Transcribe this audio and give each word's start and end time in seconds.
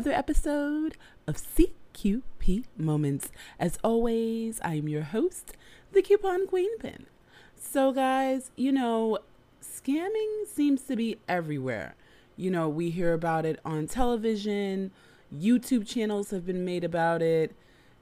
another 0.00 0.16
episode 0.16 0.96
of 1.26 1.36
CQP 1.36 2.64
Moments. 2.78 3.30
As 3.58 3.78
always, 3.84 4.58
I 4.64 4.76
am 4.76 4.88
your 4.88 5.02
host, 5.02 5.58
the 5.92 6.00
Coupon 6.00 6.46
Queen 6.46 6.78
Pin. 6.78 7.04
So, 7.54 7.92
guys, 7.92 8.50
you 8.56 8.72
know, 8.72 9.18
scamming 9.62 10.46
seems 10.46 10.80
to 10.84 10.96
be 10.96 11.18
everywhere. 11.28 11.96
You 12.34 12.50
know, 12.50 12.66
we 12.66 12.88
hear 12.88 13.12
about 13.12 13.44
it 13.44 13.60
on 13.62 13.86
television, 13.88 14.90
YouTube 15.38 15.86
channels 15.86 16.30
have 16.30 16.46
been 16.46 16.64
made 16.64 16.82
about 16.82 17.20
it. 17.20 17.54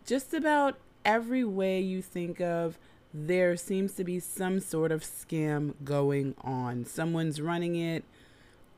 Just 0.06 0.32
about 0.32 0.78
every 1.04 1.42
way 1.42 1.80
you 1.80 2.00
think 2.00 2.40
of, 2.40 2.78
there 3.12 3.56
seems 3.56 3.94
to 3.94 4.04
be 4.04 4.20
some 4.20 4.60
sort 4.60 4.92
of 4.92 5.02
scam 5.02 5.74
going 5.82 6.36
on. 6.42 6.84
Someone's 6.84 7.40
running 7.40 7.74
it 7.74 8.04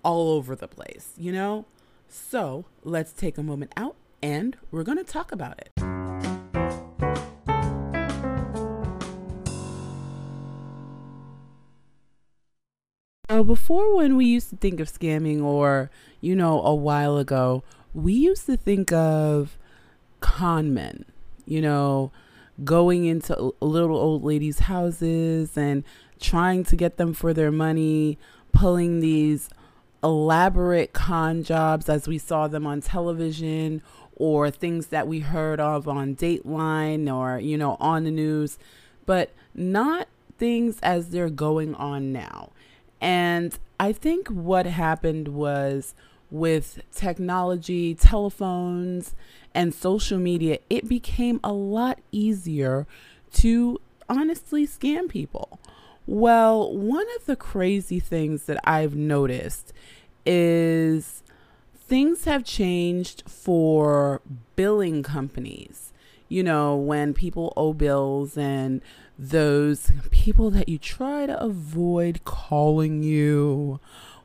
all 0.02 0.30
over 0.30 0.56
the 0.56 0.68
place, 0.68 1.12
you 1.18 1.32
know? 1.32 1.66
So 2.12 2.64
let's 2.82 3.12
take 3.12 3.38
a 3.38 3.42
moment 3.42 3.72
out 3.76 3.94
and 4.20 4.56
we're 4.72 4.82
going 4.82 4.98
to 4.98 5.04
talk 5.04 5.30
about 5.30 5.60
it. 5.60 5.70
So 13.30 13.44
before 13.44 13.94
when 13.94 14.16
we 14.16 14.26
used 14.26 14.50
to 14.50 14.56
think 14.56 14.80
of 14.80 14.88
scamming 14.88 15.40
or, 15.40 15.88
you 16.20 16.34
know, 16.34 16.60
a 16.62 16.74
while 16.74 17.16
ago, 17.16 17.62
we 17.94 18.12
used 18.12 18.46
to 18.46 18.56
think 18.56 18.90
of 18.90 19.56
con 20.18 20.74
men, 20.74 21.04
you 21.46 21.62
know, 21.62 22.10
going 22.64 23.04
into 23.04 23.54
little 23.60 23.96
old 23.96 24.24
ladies' 24.24 24.58
houses 24.58 25.56
and 25.56 25.84
trying 26.18 26.64
to 26.64 26.74
get 26.74 26.96
them 26.96 27.14
for 27.14 27.32
their 27.32 27.52
money, 27.52 28.18
pulling 28.52 28.98
these 28.98 29.48
elaborate 30.02 30.92
con 30.92 31.42
jobs 31.42 31.88
as 31.88 32.08
we 32.08 32.18
saw 32.18 32.48
them 32.48 32.66
on 32.66 32.80
television 32.80 33.82
or 34.16 34.50
things 34.50 34.88
that 34.88 35.08
we 35.08 35.20
heard 35.20 35.60
of 35.60 35.88
on 35.88 36.14
Dateline 36.14 37.12
or, 37.12 37.38
you 37.38 37.56
know, 37.56 37.76
on 37.80 38.04
the 38.04 38.10
news, 38.10 38.58
but 39.06 39.32
not 39.54 40.08
things 40.38 40.78
as 40.82 41.10
they're 41.10 41.30
going 41.30 41.74
on 41.74 42.12
now. 42.12 42.50
And 43.00 43.58
I 43.78 43.92
think 43.92 44.28
what 44.28 44.66
happened 44.66 45.28
was 45.28 45.94
with 46.30 46.80
technology, 46.94 47.94
telephones, 47.94 49.14
and 49.54 49.74
social 49.74 50.18
media, 50.18 50.58
it 50.68 50.88
became 50.88 51.40
a 51.42 51.52
lot 51.52 51.98
easier 52.12 52.86
to 53.34 53.80
honestly 54.08 54.66
scam 54.66 55.08
people. 55.08 55.58
Well, 56.06 56.74
one 56.76 57.06
of 57.16 57.26
the 57.26 57.36
crazy 57.36 58.00
things 58.00 58.44
that 58.44 58.60
I've 58.64 58.96
noticed 58.96 59.72
is 60.26 61.22
things 61.74 62.24
have 62.24 62.44
changed 62.44 63.22
for 63.28 64.20
billing 64.56 65.02
companies. 65.02 65.92
You 66.28 66.42
know, 66.44 66.76
when 66.76 67.12
people 67.14 67.52
owe 67.56 67.72
bills 67.72 68.38
and 68.38 68.80
those 69.18 69.92
people 70.10 70.50
that 70.50 70.68
you 70.68 70.78
try 70.78 71.26
to 71.26 71.40
avoid 71.42 72.24
calling 72.24 73.02
you. 73.02 73.80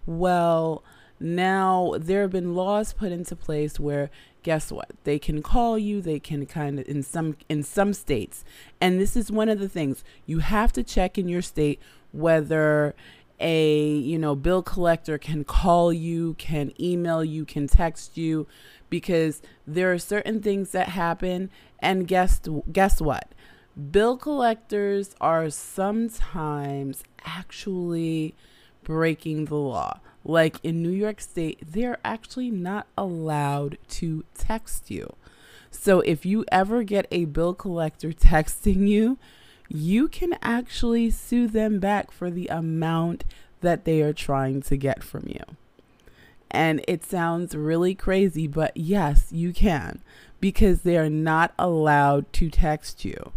Well, 0.06 0.84
now 1.20 1.96
there 1.98 2.22
have 2.22 2.32
been 2.32 2.56
laws 2.56 2.94
put 2.94 3.12
into 3.12 3.36
place 3.36 3.80
where 3.80 4.10
guess 4.46 4.72
what? 4.72 4.92
They 5.06 5.18
can 5.18 5.42
call 5.42 5.76
you 5.76 6.02
they 6.02 6.20
can 6.20 6.46
kind 6.46 6.80
of 6.80 6.88
in 6.88 7.02
some 7.02 7.36
in 7.50 7.64
some 7.64 7.94
states. 7.94 8.46
And 8.80 9.02
this 9.02 9.16
is 9.18 9.32
one 9.32 9.50
of 9.50 9.58
the 9.58 9.68
things 9.68 10.04
you 10.28 10.38
have 10.40 10.72
to 10.74 10.84
check 10.84 11.18
in 11.18 11.28
your 11.28 11.42
state 11.42 11.82
whether 12.12 12.94
a 13.40 13.90
you 13.90 14.20
know 14.20 14.36
bill 14.36 14.62
collector 14.62 15.18
can 15.18 15.44
call 15.44 15.92
you 15.92 16.36
can 16.36 16.72
email 16.80 17.26
you 17.26 17.44
can 17.44 17.68
text 17.68 18.18
you 18.18 18.48
because 18.88 19.42
there 19.66 19.92
are 19.92 19.98
certain 19.98 20.42
things 20.44 20.72
that 20.74 20.90
happen. 20.90 21.50
And 21.80 22.08
guess 22.08 22.40
guess 22.72 23.02
what? 23.02 23.32
Bill 23.90 24.16
collectors 24.16 25.16
are 25.20 25.50
sometimes 25.50 27.04
actually 27.26 28.36
breaking 28.84 29.46
the 29.46 29.56
law 29.56 30.00
like 30.26 30.58
in 30.64 30.82
New 30.82 30.90
York 30.90 31.22
State, 31.22 31.60
they're 31.66 32.00
actually 32.04 32.50
not 32.50 32.88
allowed 32.98 33.78
to 33.90 34.26
text 34.38 34.90
you. 34.90 35.16
So 35.70 36.00
if 36.02 36.26
you 36.26 36.44
ever 36.52 36.84
get 36.84 37.08
a 37.12 37.26
bill 37.26 37.54
collector 37.54 38.10
texting 38.12 38.88
you, 38.88 39.18
you 39.70 40.08
can 40.08 40.38
actually 40.42 41.10
sue 41.12 41.48
them 41.48 41.80
back 41.80 42.12
for 42.12 42.30
the 42.30 42.48
amount 42.48 43.24
that 43.62 43.86
they 43.86 44.02
are 44.02 44.14
trying 44.14 44.62
to 44.64 44.78
get 44.78 45.04
from 45.04 45.24
you. 45.28 45.44
And 46.52 46.84
it 46.88 47.04
sounds 47.04 47.56
really 47.56 47.96
crazy, 47.96 48.48
but 48.48 48.76
yes, 48.76 49.28
you 49.32 49.54
can 49.54 50.02
because 50.40 50.82
they 50.82 50.98
are 50.98 51.10
not 51.10 51.54
allowed 51.58 52.32
to 52.34 52.50
text 52.50 53.04
you. 53.04 53.32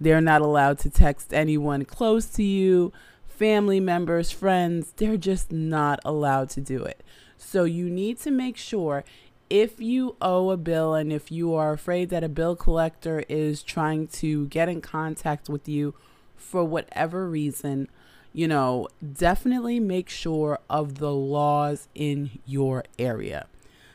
They're 0.00 0.20
not 0.20 0.40
allowed 0.40 0.78
to 0.80 0.90
text 0.90 1.32
anyone 1.34 1.84
close 1.84 2.26
to 2.26 2.42
you, 2.42 2.92
family 3.40 3.80
members, 3.80 4.30
friends, 4.30 4.92
they're 4.96 5.16
just 5.16 5.50
not 5.50 5.98
allowed 6.04 6.50
to 6.50 6.60
do 6.60 6.84
it. 6.84 7.02
So 7.38 7.64
you 7.64 7.88
need 7.88 8.18
to 8.18 8.30
make 8.30 8.58
sure 8.58 9.02
if 9.48 9.80
you 9.80 10.14
owe 10.20 10.50
a 10.50 10.58
bill 10.58 10.92
and 10.92 11.10
if 11.10 11.32
you 11.32 11.54
are 11.54 11.72
afraid 11.72 12.10
that 12.10 12.22
a 12.22 12.28
bill 12.28 12.54
collector 12.54 13.24
is 13.30 13.62
trying 13.62 14.08
to 14.08 14.46
get 14.48 14.68
in 14.68 14.82
contact 14.82 15.48
with 15.48 15.66
you 15.66 15.94
for 16.36 16.64
whatever 16.64 17.30
reason, 17.30 17.88
you 18.34 18.46
know, 18.46 18.88
definitely 19.14 19.80
make 19.80 20.10
sure 20.10 20.58
of 20.68 20.98
the 20.98 21.14
laws 21.14 21.88
in 21.94 22.40
your 22.44 22.84
area. 22.98 23.46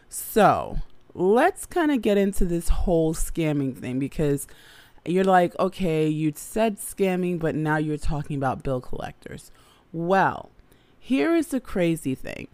So 0.09 0.79
let's 1.13 1.67
kind 1.67 1.91
of 1.91 2.01
get 2.01 2.17
into 2.17 2.45
this 2.45 2.69
whole 2.69 3.13
scamming 3.13 3.77
thing 3.77 3.99
because 3.99 4.47
you're 5.05 5.23
like, 5.23 5.57
okay, 5.59 6.07
you 6.07 6.33
said 6.35 6.77
scamming, 6.77 7.39
but 7.39 7.55
now 7.55 7.77
you're 7.77 7.97
talking 7.97 8.37
about 8.37 8.63
bill 8.63 8.81
collectors. 8.81 9.51
Well, 9.93 10.49
here 10.99 11.35
is 11.35 11.47
the 11.47 11.59
crazy 11.59 12.15
thing 12.15 12.47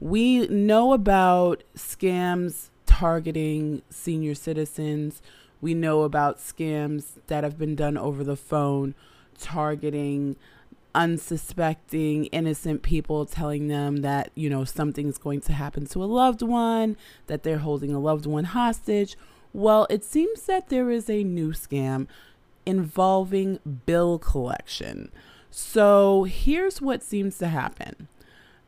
we 0.00 0.46
know 0.46 0.92
about 0.92 1.64
scams 1.76 2.70
targeting 2.86 3.82
senior 3.90 4.34
citizens, 4.34 5.20
we 5.60 5.74
know 5.74 6.02
about 6.02 6.38
scams 6.38 7.18
that 7.26 7.44
have 7.44 7.58
been 7.58 7.74
done 7.74 7.98
over 7.98 8.22
the 8.22 8.36
phone 8.36 8.94
targeting 9.38 10.36
unsuspecting 10.94 12.24
innocent 12.26 12.82
people 12.82 13.26
telling 13.26 13.68
them 13.68 13.98
that 13.98 14.30
you 14.34 14.48
know 14.48 14.64
something's 14.64 15.18
going 15.18 15.40
to 15.40 15.52
happen 15.52 15.86
to 15.86 16.02
a 16.02 16.06
loved 16.06 16.42
one 16.42 16.96
that 17.26 17.42
they're 17.42 17.58
holding 17.58 17.92
a 17.92 17.98
loved 18.00 18.26
one 18.26 18.44
hostage 18.44 19.16
well, 19.58 19.86
it 19.90 20.04
seems 20.04 20.42
that 20.42 20.68
there 20.68 20.88
is 20.88 21.10
a 21.10 21.24
new 21.24 21.52
scam 21.52 22.06
involving 22.64 23.58
bill 23.86 24.18
collection. 24.18 25.10
So 25.50 26.24
here's 26.24 26.80
what 26.80 27.02
seems 27.02 27.38
to 27.38 27.48
happen. 27.48 28.06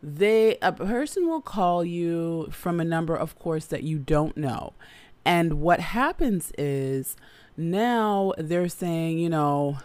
They 0.02 0.58
a 0.60 0.72
person 0.72 1.28
will 1.28 1.42
call 1.42 1.84
you 1.84 2.48
from 2.50 2.80
a 2.80 2.84
number 2.84 3.14
of 3.14 3.38
course 3.38 3.66
that 3.66 3.84
you 3.84 3.98
don't 3.98 4.36
know. 4.36 4.72
And 5.24 5.60
what 5.60 5.78
happens 5.78 6.50
is 6.58 7.16
now 7.56 8.32
they're 8.36 8.68
saying, 8.68 9.18
you 9.18 9.28
know, 9.28 9.78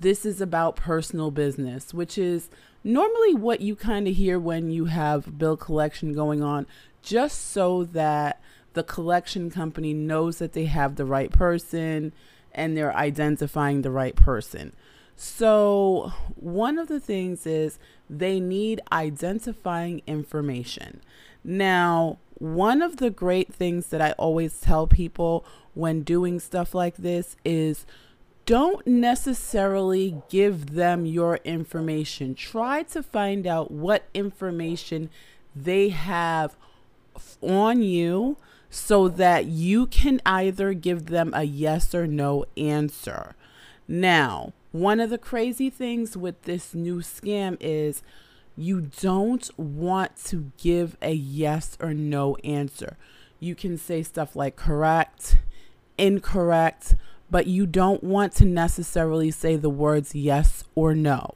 this 0.00 0.24
is 0.24 0.40
about 0.40 0.76
personal 0.76 1.30
business, 1.30 1.92
which 1.92 2.16
is 2.16 2.48
normally 2.82 3.34
what 3.34 3.60
you 3.60 3.76
kind 3.76 4.08
of 4.08 4.16
hear 4.16 4.38
when 4.38 4.70
you 4.70 4.86
have 4.86 5.36
bill 5.36 5.56
collection 5.58 6.14
going 6.14 6.42
on, 6.42 6.66
just 7.02 7.50
so 7.50 7.84
that 7.84 8.40
the 8.76 8.84
collection 8.84 9.50
company 9.50 9.94
knows 9.94 10.36
that 10.36 10.52
they 10.52 10.66
have 10.66 10.96
the 10.96 11.06
right 11.06 11.32
person 11.32 12.12
and 12.52 12.76
they're 12.76 12.94
identifying 12.94 13.80
the 13.80 13.90
right 13.90 14.14
person. 14.14 14.74
So, 15.16 16.12
one 16.34 16.78
of 16.78 16.86
the 16.86 17.00
things 17.00 17.46
is 17.46 17.78
they 18.10 18.38
need 18.38 18.82
identifying 18.92 20.02
information. 20.06 21.00
Now, 21.42 22.18
one 22.34 22.82
of 22.82 22.98
the 22.98 23.08
great 23.08 23.52
things 23.52 23.86
that 23.86 24.02
I 24.02 24.12
always 24.12 24.60
tell 24.60 24.86
people 24.86 25.46
when 25.72 26.02
doing 26.02 26.38
stuff 26.38 26.74
like 26.74 26.98
this 26.98 27.34
is 27.46 27.86
don't 28.44 28.86
necessarily 28.86 30.22
give 30.28 30.74
them 30.74 31.06
your 31.06 31.36
information. 31.44 32.34
Try 32.34 32.82
to 32.82 33.02
find 33.02 33.46
out 33.46 33.70
what 33.70 34.04
information 34.12 35.08
they 35.54 35.88
have 35.88 36.56
on 37.40 37.82
you 37.82 38.36
so 38.76 39.08
that 39.08 39.46
you 39.46 39.86
can 39.86 40.20
either 40.26 40.74
give 40.74 41.06
them 41.06 41.32
a 41.34 41.44
yes 41.44 41.94
or 41.94 42.06
no 42.06 42.44
answer. 42.58 43.34
Now, 43.88 44.52
one 44.70 45.00
of 45.00 45.08
the 45.08 45.16
crazy 45.16 45.70
things 45.70 46.14
with 46.14 46.42
this 46.42 46.74
new 46.74 46.98
scam 46.98 47.56
is 47.58 48.02
you 48.54 48.82
don't 48.82 49.48
want 49.58 50.22
to 50.26 50.52
give 50.58 50.98
a 51.00 51.12
yes 51.14 51.78
or 51.80 51.94
no 51.94 52.36
answer. 52.44 52.98
You 53.40 53.54
can 53.54 53.78
say 53.78 54.02
stuff 54.02 54.36
like 54.36 54.56
correct, 54.56 55.38
incorrect, 55.96 56.96
but 57.30 57.46
you 57.46 57.64
don't 57.64 58.04
want 58.04 58.34
to 58.34 58.44
necessarily 58.44 59.30
say 59.30 59.56
the 59.56 59.70
words 59.70 60.14
yes 60.14 60.64
or 60.74 60.94
no. 60.94 61.34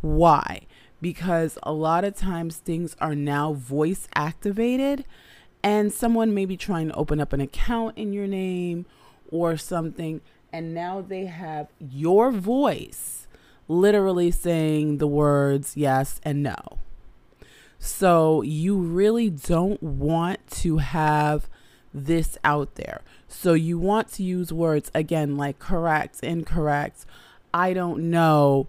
Why? 0.00 0.62
Because 1.02 1.58
a 1.62 1.72
lot 1.72 2.04
of 2.04 2.16
times 2.16 2.56
things 2.56 2.96
are 2.98 3.14
now 3.14 3.52
voice 3.52 4.08
activated 4.14 5.04
and 5.62 5.92
someone 5.92 6.34
may 6.34 6.44
be 6.44 6.56
trying 6.56 6.88
to 6.88 6.94
open 6.94 7.20
up 7.20 7.32
an 7.32 7.40
account 7.40 7.96
in 7.98 8.12
your 8.12 8.26
name 8.26 8.86
or 9.30 9.56
something, 9.56 10.20
and 10.52 10.74
now 10.74 11.00
they 11.00 11.26
have 11.26 11.68
your 11.78 12.30
voice 12.30 13.26
literally 13.68 14.30
saying 14.30 14.98
the 14.98 15.06
words 15.06 15.76
yes 15.76 16.20
and 16.24 16.42
no. 16.42 16.78
So 17.78 18.42
you 18.42 18.76
really 18.76 19.30
don't 19.30 19.82
want 19.82 20.46
to 20.62 20.78
have 20.78 21.48
this 21.92 22.38
out 22.42 22.74
there. 22.74 23.02
So 23.28 23.52
you 23.52 23.78
want 23.78 24.10
to 24.12 24.22
use 24.22 24.52
words 24.52 24.90
again 24.94 25.36
like 25.36 25.58
correct, 25.58 26.20
incorrect, 26.22 27.04
I 27.52 27.72
don't 27.72 28.10
know. 28.10 28.68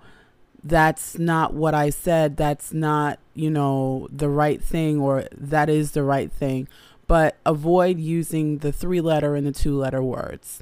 That's 0.63 1.17
not 1.17 1.53
what 1.53 1.73
I 1.73 1.89
said. 1.89 2.37
That's 2.37 2.73
not, 2.73 3.19
you 3.33 3.49
know, 3.49 4.07
the 4.11 4.29
right 4.29 4.61
thing 4.61 4.99
or 4.99 5.25
that 5.31 5.69
is 5.69 5.91
the 5.91 6.03
right 6.03 6.31
thing. 6.31 6.67
But 7.07 7.37
avoid 7.45 7.99
using 7.99 8.59
the 8.59 8.71
three 8.71 9.01
letter 9.01 9.35
and 9.35 9.47
the 9.47 9.51
two 9.51 9.77
letter 9.77 10.03
words. 10.03 10.61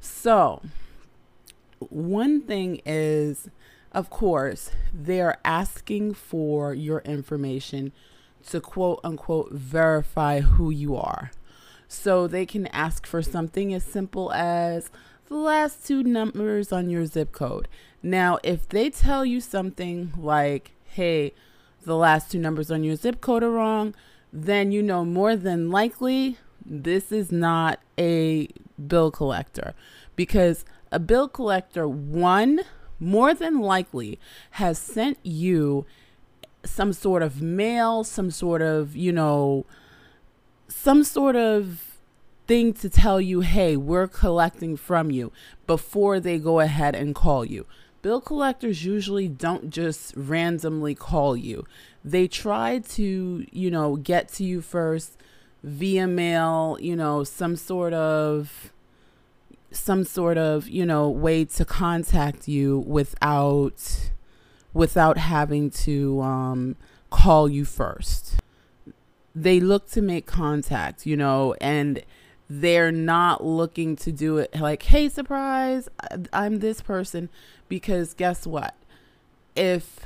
So, 0.00 0.62
one 1.78 2.42
thing 2.42 2.80
is, 2.84 3.48
of 3.92 4.10
course, 4.10 4.70
they're 4.92 5.38
asking 5.44 6.14
for 6.14 6.74
your 6.74 7.00
information 7.00 7.92
to 8.50 8.60
quote 8.60 9.00
unquote 9.04 9.52
verify 9.52 10.40
who 10.40 10.70
you 10.70 10.96
are. 10.96 11.30
So 11.88 12.26
they 12.26 12.44
can 12.44 12.66
ask 12.68 13.06
for 13.06 13.22
something 13.22 13.72
as 13.72 13.82
simple 13.82 14.32
as 14.32 14.90
the 15.28 15.36
last 15.36 15.86
two 15.86 16.02
numbers 16.02 16.72
on 16.72 16.88
your 16.88 17.04
zip 17.06 17.32
code. 17.32 17.68
Now, 18.02 18.38
if 18.42 18.68
they 18.68 18.90
tell 18.90 19.24
you 19.24 19.40
something 19.40 20.12
like, 20.16 20.72
hey, 20.84 21.34
the 21.84 21.96
last 21.96 22.32
two 22.32 22.38
numbers 22.38 22.70
on 22.70 22.82
your 22.82 22.96
zip 22.96 23.20
code 23.20 23.42
are 23.42 23.50
wrong, 23.50 23.94
then 24.32 24.72
you 24.72 24.82
know 24.82 25.04
more 25.04 25.36
than 25.36 25.70
likely 25.70 26.38
this 26.64 27.12
is 27.12 27.30
not 27.30 27.80
a 27.98 28.48
bill 28.86 29.10
collector 29.10 29.74
because 30.16 30.64
a 30.90 30.98
bill 30.98 31.28
collector, 31.28 31.86
one, 31.86 32.60
more 32.98 33.34
than 33.34 33.60
likely 33.60 34.18
has 34.52 34.78
sent 34.78 35.18
you 35.22 35.86
some 36.64 36.92
sort 36.92 37.22
of 37.22 37.40
mail, 37.42 38.04
some 38.04 38.30
sort 38.30 38.62
of, 38.62 38.96
you 38.96 39.12
know, 39.12 39.66
some 40.68 41.04
sort 41.04 41.36
of 41.36 41.87
thing 42.48 42.72
to 42.72 42.88
tell 42.88 43.20
you, 43.20 43.40
hey, 43.42 43.76
we're 43.76 44.08
collecting 44.08 44.76
from 44.76 45.10
you 45.10 45.30
before 45.66 46.18
they 46.18 46.38
go 46.38 46.60
ahead 46.60 46.96
and 46.96 47.14
call 47.14 47.44
you. 47.44 47.66
Bill 48.00 48.20
collectors 48.20 48.84
usually 48.84 49.28
don't 49.28 49.70
just 49.70 50.14
randomly 50.16 50.94
call 50.94 51.36
you. 51.36 51.66
They 52.02 52.26
try 52.26 52.78
to, 52.78 53.46
you 53.52 53.70
know, 53.70 53.96
get 53.96 54.28
to 54.34 54.44
you 54.44 54.62
first 54.62 55.18
via 55.62 56.06
mail, 56.06 56.78
you 56.80 56.96
know, 56.96 57.22
some 57.22 57.54
sort 57.54 57.92
of 57.92 58.72
some 59.70 60.02
sort 60.04 60.38
of, 60.38 60.66
you 60.68 60.86
know, 60.86 61.10
way 61.10 61.44
to 61.44 61.64
contact 61.64 62.48
you 62.48 62.78
without 62.78 64.10
without 64.72 65.18
having 65.18 65.70
to 65.70 66.22
um, 66.22 66.76
call 67.10 67.48
you 67.48 67.66
first. 67.66 68.36
They 69.34 69.60
look 69.60 69.90
to 69.90 70.00
make 70.00 70.24
contact, 70.24 71.04
you 71.04 71.16
know, 71.16 71.54
and 71.60 72.02
they're 72.48 72.92
not 72.92 73.44
looking 73.44 73.96
to 73.96 74.12
do 74.12 74.38
it 74.38 74.58
like, 74.58 74.82
hey, 74.84 75.08
surprise, 75.08 75.88
I'm 76.32 76.60
this 76.60 76.80
person. 76.80 77.28
Because 77.68 78.14
guess 78.14 78.46
what? 78.46 78.74
If 79.54 80.00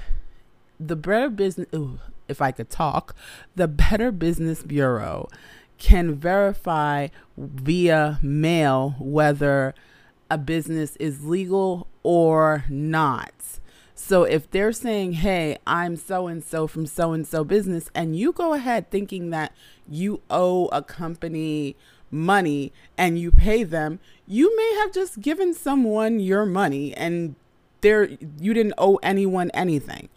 the 0.81 0.97
Better 0.97 1.31
Business, 1.31 1.69
ooh, 1.75 2.01
if 2.29 2.43
I 2.43 2.51
could 2.51 2.71
talk, 2.71 3.15
the 3.55 3.69
Better 3.69 4.11
Business 4.11 4.63
Bureau 4.63 5.29
can 5.79 6.15
verify 6.15 7.09
via 7.37 8.19
mail 8.23 8.97
whether 8.99 9.75
a 10.31 10.39
business 10.39 10.97
is 10.97 11.25
legal 11.25 11.87
or 12.03 12.65
not. 12.69 13.33
So 13.95 14.25
if 14.25 14.51
they're 14.51 14.73
saying, 14.73 15.13
hey, 15.13 15.59
I'm 15.67 15.97
so 15.97 16.27
and 16.27 16.43
so 16.43 16.67
from 16.67 16.87
so 16.87 17.13
and 17.13 17.27
so 17.27 17.45
business, 17.45 17.91
and 17.95 18.17
you 18.17 18.33
go 18.33 18.55
ahead 18.55 18.91
thinking 18.91 19.31
that 19.31 19.53
you 19.89 20.23
owe 20.31 20.67
a 20.69 20.83
company 20.83 21.77
money 22.13 22.73
and 22.97 23.19
you 23.19 23.33
pay 23.33 23.65
them, 23.65 23.99
you 24.27 24.55
may 24.57 24.75
have 24.81 24.93
just 24.93 25.21
given 25.21 25.55
someone 25.55 26.21
your 26.21 26.47
money 26.47 26.95
and 26.95 27.35
there 27.81 28.05
you 28.39 28.55
didn't 28.55 28.75
owe 28.79 28.97
anyone 29.03 29.51
anything. 29.51 30.09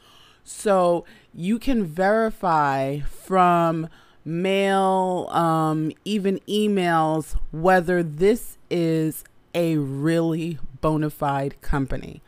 So 0.44 1.06
you 1.34 1.58
can 1.58 1.84
verify 1.86 3.00
from 3.00 3.90
mail, 4.24 5.28
um, 5.32 5.92
even 6.04 6.40
emails, 6.48 7.36
whether 7.52 8.04
this 8.04 8.58
is 8.70 9.24
a 9.54 9.78
really 9.78 10.60
bona 10.82 11.10
fide 11.10 11.60
company. 11.62 12.22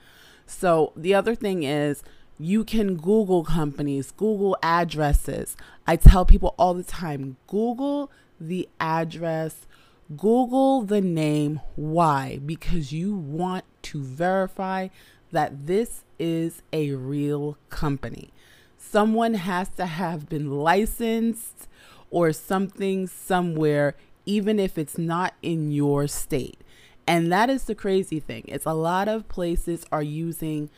So 0.45 0.93
the 0.95 1.13
other 1.13 1.35
thing 1.35 1.63
is 1.63 2.03
you 2.39 2.63
can 2.63 2.95
Google 2.95 3.43
companies, 3.43 4.11
Google 4.11 4.57
addresses. 4.63 5.57
I 5.85 5.95
tell 5.95 6.25
people 6.25 6.55
all 6.57 6.73
the 6.73 6.83
time 6.83 7.37
Google 7.47 8.11
the 8.39 8.67
address, 8.79 9.67
Google 10.15 10.83
the 10.83 11.01
name. 11.01 11.61
Why? 11.75 12.39
Because 12.45 12.91
you 12.91 13.15
want 13.15 13.65
to 13.83 14.01
verify 14.01 14.87
that 15.31 15.67
this 15.67 16.03
is 16.17 16.61
a 16.71 16.91
real 16.91 17.57
company. 17.69 18.31
Someone 18.77 19.33
has 19.33 19.69
to 19.69 19.85
have 19.85 20.29
been 20.29 20.49
licensed 20.49 21.67
or 22.09 22.31
something 22.31 23.07
somewhere, 23.07 23.95
even 24.25 24.59
if 24.59 24.77
it's 24.77 24.97
not 24.97 25.33
in 25.41 25.71
your 25.71 26.07
state. 26.07 26.59
And 27.05 27.31
that 27.31 27.49
is 27.49 27.65
the 27.65 27.75
crazy 27.75 28.19
thing. 28.19 28.43
It's 28.47 28.65
a 28.65 28.73
lot 28.73 29.07
of 29.07 29.27
places 29.29 29.85
are 29.91 30.03
using 30.03 30.69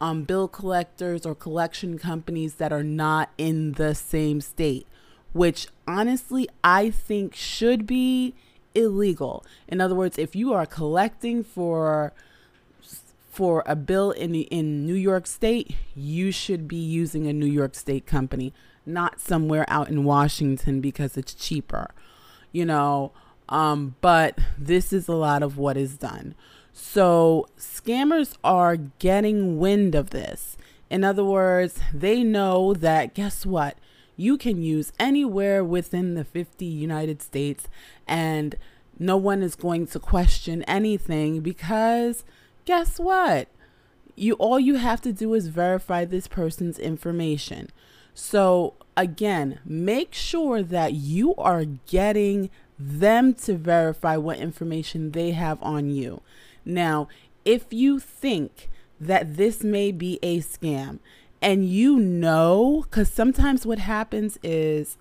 um, 0.00 0.24
bill 0.24 0.48
collectors 0.48 1.24
or 1.24 1.34
collection 1.34 1.98
companies 1.98 2.54
that 2.56 2.72
are 2.72 2.82
not 2.82 3.30
in 3.38 3.72
the 3.72 3.94
same 3.94 4.40
state, 4.40 4.86
which 5.34 5.66
honestly 5.86 6.48
I 6.62 6.88
think 6.88 7.34
should 7.34 7.86
be 7.86 8.34
illegal. 8.74 9.44
In 9.68 9.82
other 9.82 9.94
words, 9.94 10.18
if 10.18 10.34
you 10.34 10.54
are 10.54 10.64
collecting 10.64 11.44
for 11.44 12.14
for 13.30 13.64
a 13.66 13.74
bill 13.76 14.12
in 14.12 14.34
in 14.34 14.86
New 14.86 14.94
York 14.94 15.26
State, 15.26 15.74
you 15.94 16.30
should 16.30 16.66
be 16.66 16.76
using 16.76 17.26
a 17.26 17.32
New 17.32 17.46
York 17.46 17.74
State 17.74 18.06
company, 18.06 18.54
not 18.86 19.20
somewhere 19.20 19.66
out 19.68 19.88
in 19.88 20.04
Washington 20.04 20.80
because 20.80 21.16
it's 21.18 21.34
cheaper. 21.34 21.90
You 22.52 22.64
know, 22.64 23.12
um, 23.48 23.96
but 24.00 24.38
this 24.56 24.92
is 24.92 25.08
a 25.08 25.14
lot 25.14 25.42
of 25.42 25.58
what 25.58 25.76
is 25.76 25.98
done. 25.98 26.36
So 26.72 27.48
scammers 27.58 28.36
are 28.44 28.76
getting 28.76 29.58
wind 29.58 29.94
of 29.94 30.10
this. 30.10 30.56
In 30.90 31.02
other 31.02 31.24
words, 31.24 31.80
they 31.92 32.22
know 32.22 32.72
that 32.74 33.14
guess 33.14 33.44
what? 33.44 33.76
You 34.16 34.38
can 34.38 34.62
use 34.62 34.92
anywhere 34.98 35.64
within 35.64 36.14
the 36.14 36.24
50 36.24 36.64
United 36.64 37.22
States 37.22 37.66
and 38.06 38.56
no 38.98 39.16
one 39.16 39.42
is 39.42 39.54
going 39.54 39.86
to 39.88 39.98
question 39.98 40.62
anything 40.64 41.40
because 41.40 42.24
guess 42.64 42.98
what? 42.98 43.48
You 44.16 44.34
all 44.34 44.60
you 44.60 44.76
have 44.76 45.00
to 45.02 45.12
do 45.12 45.34
is 45.34 45.48
verify 45.48 46.04
this 46.04 46.28
person's 46.28 46.78
information. 46.78 47.70
So 48.14 48.74
again, 48.96 49.58
make 49.64 50.14
sure 50.14 50.62
that 50.62 50.92
you 50.92 51.34
are 51.34 51.64
getting 51.64 52.50
them 52.78 53.34
to 53.34 53.56
verify 53.56 54.16
what 54.16 54.38
information 54.38 55.10
they 55.10 55.32
have 55.32 55.60
on 55.62 55.90
you. 55.90 56.22
Now, 56.64 57.08
if 57.44 57.72
you 57.72 57.98
think 57.98 58.70
that 59.00 59.36
this 59.36 59.62
may 59.62 59.92
be 59.92 60.18
a 60.22 60.40
scam 60.40 61.00
and 61.44 61.68
you 61.68 61.98
know, 61.98 62.84
because 62.84 63.12
sometimes 63.12 63.66
what 63.66 63.78
happens 63.78 64.38
is, 64.42 64.96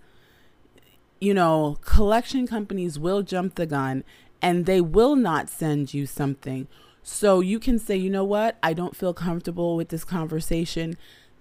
you 1.22 1.34
know, 1.34 1.78
collection 1.82 2.46
companies 2.46 3.00
will 3.00 3.22
jump 3.22 3.56
the 3.56 3.66
gun 3.66 4.04
and 4.42 4.66
they 4.66 4.82
will 4.82 5.16
not 5.16 5.50
send 5.50 5.94
you 5.94 6.06
something 6.06 6.68
so 7.02 7.40
you 7.40 7.60
can 7.60 7.80
say, 7.80 7.96
you 7.96 8.10
know 8.10 8.26
what? 8.26 8.58
I 8.62 8.74
don't 8.74 8.96
feel 8.96 9.14
comfortable 9.14 9.78
with 9.78 9.88
this 9.88 10.04
conversation. 10.04 10.98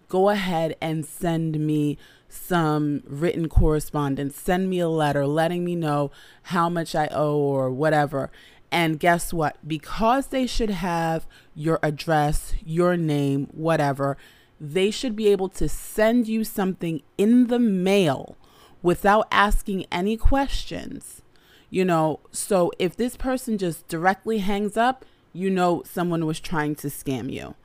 Go 0.08 0.28
ahead 0.28 0.76
and 0.80 1.04
send 1.04 1.58
me 1.58 1.98
some 2.28 3.02
written 3.06 3.48
correspondence. 3.48 4.36
Send 4.36 4.70
me 4.70 4.78
a 4.78 4.88
letter 4.88 5.26
letting 5.26 5.64
me 5.64 5.74
know 5.76 6.12
how 6.44 6.68
much 6.68 6.94
I 6.94 7.08
owe 7.12 7.36
or 7.36 7.70
whatever. 7.70 8.30
And 8.72 8.98
guess 8.98 9.32
what? 9.32 9.56
Because 9.66 10.28
they 10.28 10.46
should 10.46 10.70
have 10.70 11.26
your 11.54 11.80
address, 11.82 12.54
your 12.64 12.96
name, 12.96 13.48
whatever, 13.52 14.16
they 14.62 14.92
should 14.92 15.16
be 15.16 15.26
able 15.26 15.48
to 15.48 15.68
send 15.68 16.28
you 16.28 16.44
something 16.44 17.02
in 17.18 17.48
the 17.48 17.58
mail 17.58 18.36
without 18.80 19.26
asking 19.32 19.84
any 19.90 20.16
questions. 20.16 21.20
You 21.68 21.84
know, 21.84 22.20
so 22.30 22.70
if 22.78 22.96
this 22.96 23.16
person 23.16 23.58
just 23.58 23.88
directly 23.88 24.38
hangs 24.38 24.76
up, 24.76 25.04
you 25.32 25.50
know 25.50 25.82
someone 25.84 26.26
was 26.26 26.38
trying 26.38 26.76
to 26.76 26.86
scam 26.86 27.32
you. 27.32 27.56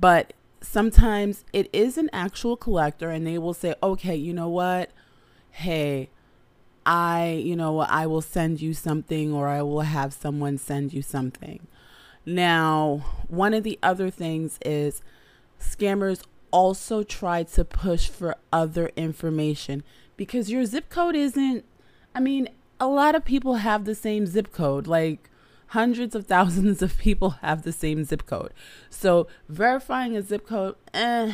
But 0.00 0.32
sometimes 0.60 1.44
it 1.52 1.70
is 1.72 1.96
an 1.96 2.10
actual 2.12 2.56
collector 2.56 3.10
and 3.10 3.24
they 3.24 3.38
will 3.38 3.54
say, 3.54 3.74
okay, 3.80 4.16
you 4.16 4.34
know 4.34 4.48
what? 4.48 4.90
Hey, 5.52 6.10
I, 6.84 7.40
you 7.44 7.54
know, 7.54 7.78
I 7.78 8.06
will 8.06 8.22
send 8.22 8.60
you 8.60 8.74
something 8.74 9.32
or 9.32 9.46
I 9.46 9.62
will 9.62 9.82
have 9.82 10.12
someone 10.12 10.58
send 10.58 10.92
you 10.92 11.02
something. 11.02 11.68
Now, 12.26 13.04
one 13.28 13.54
of 13.54 13.62
the 13.62 13.78
other 13.84 14.10
things 14.10 14.58
is 14.64 15.00
scammers 15.60 16.22
also 16.50 17.02
try 17.02 17.42
to 17.42 17.64
push 17.64 18.08
for 18.08 18.36
other 18.52 18.90
information 18.96 19.82
because 20.16 20.50
your 20.50 20.64
zip 20.64 20.88
code 20.88 21.16
isn't, 21.16 21.64
I 22.14 22.20
mean, 22.20 22.48
a 22.78 22.86
lot 22.86 23.14
of 23.14 23.24
people 23.24 23.56
have 23.56 23.84
the 23.84 23.94
same 23.94 24.26
zip 24.26 24.52
code. 24.52 24.86
Like 24.86 25.30
hundreds 25.68 26.14
of 26.14 26.26
thousands 26.26 26.82
of 26.82 26.98
people 26.98 27.30
have 27.42 27.62
the 27.62 27.72
same 27.72 28.04
zip 28.04 28.26
code. 28.26 28.52
So 28.88 29.28
verifying 29.48 30.16
a 30.16 30.22
zip 30.22 30.46
code, 30.46 30.76
eh, 30.92 31.32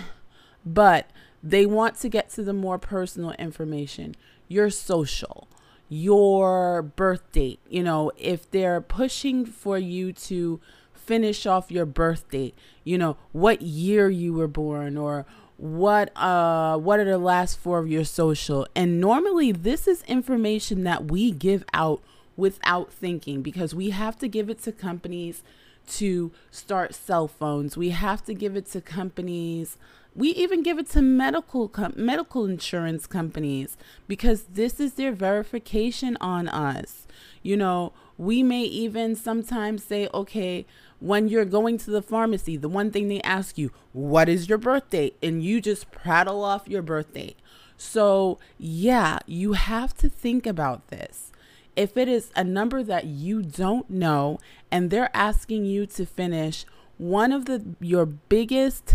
but 0.64 1.10
they 1.42 1.66
want 1.66 1.96
to 2.00 2.08
get 2.08 2.30
to 2.30 2.42
the 2.42 2.52
more 2.52 2.78
personal 2.78 3.32
information, 3.32 4.14
your 4.48 4.70
social, 4.70 5.48
your 5.88 6.82
birth 6.82 7.30
date. 7.32 7.60
You 7.68 7.82
know, 7.82 8.10
if 8.16 8.50
they're 8.50 8.80
pushing 8.80 9.46
for 9.46 9.78
you 9.78 10.12
to 10.12 10.60
finish 11.06 11.46
off 11.46 11.70
your 11.70 11.86
birth 11.86 12.28
date, 12.30 12.54
you 12.84 12.98
know, 12.98 13.16
what 13.32 13.62
year 13.62 14.10
you 14.10 14.34
were 14.34 14.48
born 14.48 14.96
or 14.96 15.24
what 15.58 16.14
uh 16.16 16.76
what 16.76 17.00
are 17.00 17.04
the 17.06 17.16
last 17.16 17.58
four 17.58 17.78
of 17.78 17.88
your 17.88 18.04
social. 18.04 18.66
And 18.74 19.00
normally 19.00 19.52
this 19.52 19.88
is 19.88 20.02
information 20.02 20.84
that 20.84 21.10
we 21.10 21.30
give 21.30 21.64
out 21.72 22.02
without 22.36 22.92
thinking 22.92 23.40
because 23.40 23.74
we 23.74 23.90
have 23.90 24.18
to 24.18 24.28
give 24.28 24.50
it 24.50 24.62
to 24.64 24.72
companies 24.72 25.42
to 25.88 26.32
start 26.50 26.94
cell 26.94 27.28
phones. 27.28 27.76
We 27.76 27.90
have 27.90 28.24
to 28.26 28.34
give 28.34 28.56
it 28.56 28.66
to 28.72 28.80
companies. 28.80 29.78
We 30.14 30.30
even 30.30 30.62
give 30.62 30.78
it 30.78 30.90
to 30.90 31.02
medical 31.02 31.68
com- 31.68 31.94
medical 31.96 32.44
insurance 32.44 33.06
companies 33.06 33.76
because 34.08 34.44
this 34.44 34.80
is 34.80 34.94
their 34.94 35.12
verification 35.12 36.18
on 36.20 36.48
us. 36.48 37.06
You 37.42 37.56
know 37.56 37.92
we 38.18 38.42
may 38.42 38.62
even 38.62 39.14
sometimes 39.14 39.84
say 39.84 40.08
okay 40.14 40.66
when 41.00 41.28
you're 41.28 41.44
going 41.44 41.78
to 41.78 41.90
the 41.90 42.02
pharmacy, 42.02 42.56
the 42.56 42.68
one 42.68 42.90
thing 42.90 43.08
they 43.08 43.20
ask 43.20 43.58
you, 43.58 43.70
what 43.92 44.28
is 44.28 44.48
your 44.48 44.58
birthday? 44.58 45.12
And 45.22 45.42
you 45.42 45.60
just 45.60 45.90
prattle 45.90 46.44
off 46.44 46.68
your 46.68 46.82
birthday. 46.82 47.34
So, 47.76 48.38
yeah, 48.58 49.18
you 49.26 49.52
have 49.52 49.94
to 49.98 50.08
think 50.08 50.46
about 50.46 50.88
this. 50.88 51.32
If 51.74 51.96
it 51.96 52.08
is 52.08 52.30
a 52.34 52.42
number 52.42 52.82
that 52.82 53.04
you 53.04 53.42
don't 53.42 53.90
know 53.90 54.38
and 54.70 54.90
they're 54.90 55.14
asking 55.14 55.66
you 55.66 55.86
to 55.86 56.06
finish 56.06 56.64
one 56.96 57.32
of 57.32 57.44
the 57.44 57.62
your 57.78 58.06
biggest 58.06 58.94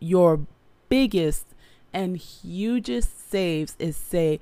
your 0.00 0.46
biggest 0.88 1.46
and 1.92 2.16
hugest 2.16 3.30
saves 3.30 3.76
is 3.78 3.96
say, 3.96 4.40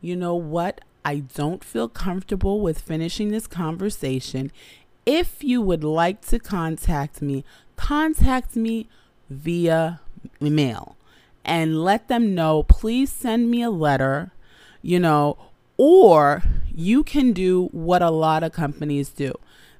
you 0.00 0.16
know 0.16 0.34
what? 0.34 0.80
I 1.04 1.20
don't 1.20 1.64
feel 1.64 1.88
comfortable 1.88 2.60
with 2.60 2.80
finishing 2.80 3.30
this 3.30 3.46
conversation. 3.46 4.52
If 5.04 5.42
you 5.42 5.60
would 5.60 5.82
like 5.82 6.24
to 6.26 6.38
contact 6.38 7.20
me, 7.20 7.44
contact 7.76 8.54
me 8.54 8.88
via 9.28 10.00
mail 10.40 10.96
and 11.44 11.82
let 11.82 12.08
them 12.08 12.34
know, 12.34 12.62
please 12.62 13.10
send 13.10 13.50
me 13.50 13.62
a 13.62 13.70
letter, 13.70 14.32
you 14.80 15.00
know, 15.00 15.36
or 15.76 16.42
you 16.72 17.02
can 17.02 17.32
do 17.32 17.68
what 17.72 18.02
a 18.02 18.10
lot 18.10 18.42
of 18.42 18.52
companies 18.52 19.08
do. 19.08 19.32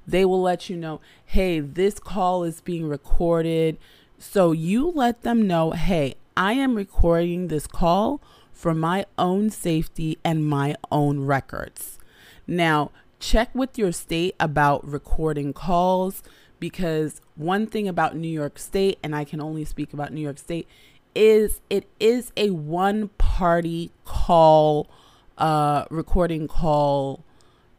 They 0.05 0.25
will 0.25 0.41
let 0.41 0.69
you 0.69 0.75
know, 0.75 0.99
hey, 1.25 1.61
this 1.61 1.99
call 1.99 2.43
is 2.43 2.59
being 2.59 2.87
recorded. 2.87 3.77
So 4.19 4.51
you 4.51 4.91
let 4.91 5.21
them 5.21 5.47
know, 5.47 5.71
hey, 5.71 6.15
I 6.35 6.53
am 6.53 6.75
recording 6.75 7.47
this 7.47 7.67
call 7.67 8.19
for 8.51 8.73
my 8.73 9.05
own 9.17 9.49
safety 9.49 10.17
and 10.23 10.45
my 10.45 10.75
own 10.91 11.21
records. 11.21 11.99
Now, 12.45 12.91
check 13.23 13.49
with 13.55 13.77
your 13.77 13.93
state 13.93 14.35
about 14.37 14.85
recording 14.85 15.53
calls 15.53 16.21
because 16.59 17.21
one 17.35 17.65
thing 17.65 17.87
about 17.87 18.17
New 18.17 18.27
York 18.27 18.59
State, 18.59 18.99
and 19.01 19.15
I 19.15 19.23
can 19.23 19.39
only 19.39 19.63
speak 19.63 19.93
about 19.93 20.11
New 20.11 20.21
York 20.21 20.37
State, 20.37 20.67
is 21.15 21.61
it 21.69 21.87
is 22.01 22.33
a 22.35 22.49
one 22.49 23.07
party 23.17 23.91
call, 24.03 24.89
uh, 25.37 25.85
recording 25.89 26.49
call 26.49 27.23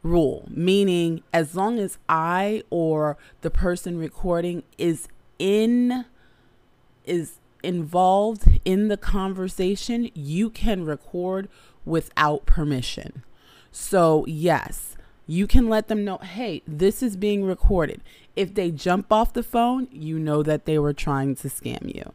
rule, 0.03 0.49
meaning 0.49 1.23
as 1.33 1.55
long 1.55 1.79
as 1.79 1.99
I 2.09 2.63
or 2.71 3.19
the 3.43 3.51
person 3.51 3.99
recording 3.99 4.63
is 4.79 5.09
in, 5.39 6.07
is 7.05 7.39
involved 7.63 8.61
in 8.65 8.89
the 8.89 8.97
conversation, 8.97 10.11
you 10.15 10.49
can 10.49 10.87
record 10.87 11.49
without 11.85 12.47
permission. 12.47 13.25
So, 13.71 14.25
yes, 14.27 14.97
you 15.27 15.47
can 15.47 15.69
let 15.69 15.89
them 15.89 16.05
know, 16.05 16.19
hey, 16.19 16.63
this 16.67 17.03
is 17.03 17.17
being 17.17 17.45
recorded. 17.45 18.03
If 18.37 18.55
they 18.55 18.71
jump 18.71 19.13
off 19.13 19.33
the 19.33 19.43
phone, 19.43 19.89
you 19.91 20.19
know 20.19 20.43
that 20.43 20.67
they 20.67 20.79
were 20.79 20.93
trying 20.93 21.37
to 21.37 21.49
scam 21.49 21.95
you. 21.95 22.13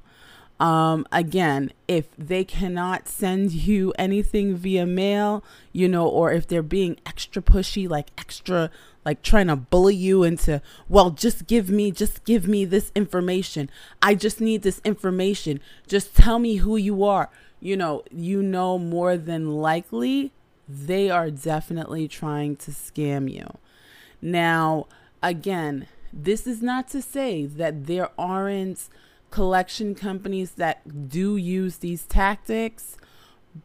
Um, 0.60 1.08
again, 1.12 1.72
if 1.88 2.08
they 2.18 2.44
cannot 2.44 3.08
send 3.08 3.52
you 3.68 3.94
anything 3.98 4.56
via 4.56 4.86
mail, 4.86 5.44
you 5.72 5.88
know, 5.88 6.08
or 6.08 6.32
if 6.32 6.48
they're 6.48 6.62
being 6.62 6.98
extra 7.06 7.42
pushy, 7.42 7.90
like 7.90 8.12
extra, 8.18 8.70
like 9.06 9.22
trying 9.22 9.48
to 9.48 9.56
bully 9.56 9.96
you 9.96 10.24
into, 10.24 10.62
well, 10.88 11.10
just 11.12 11.48
give 11.48 11.70
me, 11.70 11.92
just 11.92 12.26
give 12.26 12.48
me 12.48 12.66
this 12.66 12.92
information. 12.94 13.70
I 14.02 14.16
just 14.16 14.42
need 14.42 14.62
this 14.62 14.82
information. 14.84 15.62
Just 15.88 16.16
tell 16.16 16.40
me 16.40 16.58
who 16.58 16.76
you 16.76 17.04
are. 17.04 17.30
You 17.62 17.76
know, 17.76 18.04
you 18.12 18.42
know 18.42 18.78
more 18.78 19.18
than 19.18 19.52
likely 19.58 20.32
they 20.70 21.10
are 21.10 21.32
definitely 21.32 22.08
trying 22.08 22.56
to 22.56 22.70
scam 22.70 23.32
you. 23.32 23.58
Now, 24.22 24.86
again, 25.24 25.88
this 26.14 26.46
is 26.46 26.62
not 26.62 26.88
to 26.90 27.02
say 27.02 27.48
that 27.48 27.88
there 27.88 28.10
aren't 28.20 28.88
collection 29.32 29.96
companies 29.96 30.52
that 30.52 31.10
do 31.10 31.36
use 31.36 31.78
these 31.78 32.04
tactics, 32.06 32.98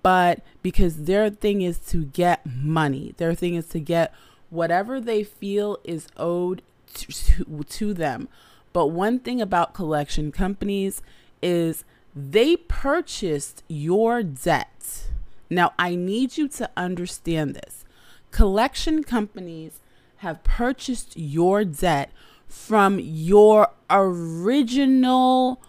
but 0.03 0.41
because 0.63 1.05
their 1.05 1.29
thing 1.29 1.61
is 1.61 1.79
to 1.79 2.05
get 2.07 2.45
money, 2.47 3.15
their 3.19 3.35
thing 3.35 3.55
is 3.55 3.67
to 3.69 3.81
get 3.81 4.13
whatever 4.49 4.99
they 4.99 5.23
feel 5.23 5.79
is 5.85 6.09
owed 6.17 6.63
to, 6.95 7.65
to, 7.69 7.93
them. 7.93 8.29
But 8.73 8.89
one 8.89 9.19
thing 9.19 9.43
about 9.43 9.75
collection 9.75 10.33
companies 10.33 11.03
is 11.43 11.85
they 12.15 12.57
purchased 12.57 13.63
your 13.69 14.23
debt 14.23 15.09
now, 15.51 15.73
I 15.79 15.95
need 15.95 16.37
you 16.37 16.49
to 16.49 16.71
understand 16.77 17.55
this. 17.55 17.85
Collection 18.31 19.05
companies 19.05 19.81
have 20.19 20.43
purchased 20.43 21.17
your 21.17 21.65
debt 21.65 22.11
from 22.49 22.99
your 22.99 23.69
original 23.91 25.61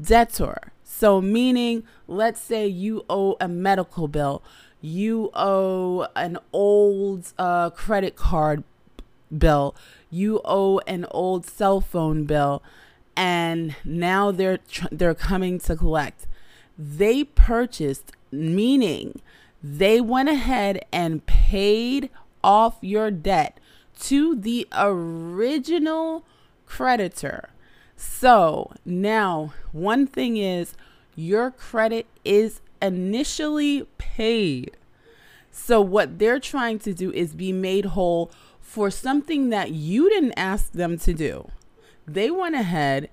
debtor. 0.00 0.72
So, 0.84 1.20
meaning, 1.20 1.84
let's 2.06 2.40
say 2.40 2.66
you 2.66 3.04
owe 3.08 3.36
a 3.40 3.48
medical 3.48 4.06
bill, 4.08 4.42
you 4.80 5.30
owe 5.34 6.06
an 6.14 6.38
old 6.52 7.32
uh, 7.38 7.70
credit 7.70 8.16
card 8.16 8.64
bill, 9.36 9.74
you 10.10 10.40
owe 10.44 10.78
an 10.80 11.06
old 11.10 11.46
cell 11.46 11.80
phone 11.80 12.24
bill, 12.24 12.62
and 13.16 13.74
now 13.84 14.30
they're 14.30 14.58
tr- 14.58 14.86
they're 14.92 15.14
coming 15.14 15.58
to 15.60 15.76
collect. 15.76 16.26
They 16.78 17.24
purchased 17.24 18.12
meaning 18.32 19.20
they 19.62 20.00
went 20.00 20.28
ahead 20.28 20.84
and 20.92 21.24
paid 21.26 22.10
off 22.42 22.78
your 22.80 23.10
debt 23.10 23.58
to 24.00 24.34
the 24.34 24.66
original 24.72 26.24
creditor. 26.66 27.50
So 27.96 28.72
now, 28.84 29.52
one 29.70 30.06
thing 30.06 30.36
is 30.36 30.74
your 31.14 31.50
credit 31.50 32.06
is 32.24 32.60
initially 32.80 33.86
paid. 33.98 34.76
So, 35.52 35.80
what 35.80 36.18
they're 36.18 36.40
trying 36.40 36.78
to 36.80 36.94
do 36.94 37.12
is 37.12 37.34
be 37.34 37.52
made 37.52 37.84
whole 37.84 38.32
for 38.60 38.90
something 38.90 39.50
that 39.50 39.70
you 39.70 40.08
didn't 40.08 40.32
ask 40.32 40.72
them 40.72 40.98
to 41.00 41.12
do. 41.12 41.50
They 42.06 42.30
went 42.30 42.54
ahead 42.54 43.10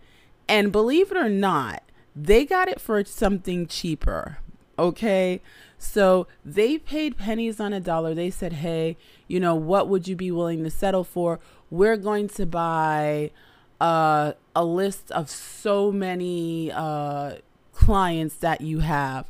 and, 0.47 0.71
believe 0.71 1.11
it 1.11 1.17
or 1.17 1.29
not, 1.29 1.83
they 2.15 2.45
got 2.45 2.69
it 2.69 2.81
for 2.81 3.03
something 3.03 3.67
cheaper 3.67 4.39
Okay. 4.79 5.41
So 5.77 6.27
they 6.43 6.77
paid 6.77 7.17
pennies 7.17 7.59
on 7.59 7.73
a 7.73 7.79
dollar. 7.79 8.13
They 8.13 8.29
said, 8.29 8.53
hey, 8.53 8.97
you 9.27 9.39
know, 9.39 9.55
what 9.55 9.87
would 9.87 10.07
you 10.07 10.15
be 10.15 10.31
willing 10.31 10.63
to 10.63 10.69
settle 10.69 11.03
for? 11.03 11.39
We're 11.69 11.97
going 11.97 12.29
to 12.29 12.45
buy 12.45 13.31
uh, 13.79 14.33
a 14.55 14.65
list 14.65 15.11
of 15.11 15.29
so 15.29 15.91
many 15.91 16.71
uh, 16.71 17.35
clients 17.73 18.35
that 18.35 18.61
you 18.61 18.79
have. 18.79 19.29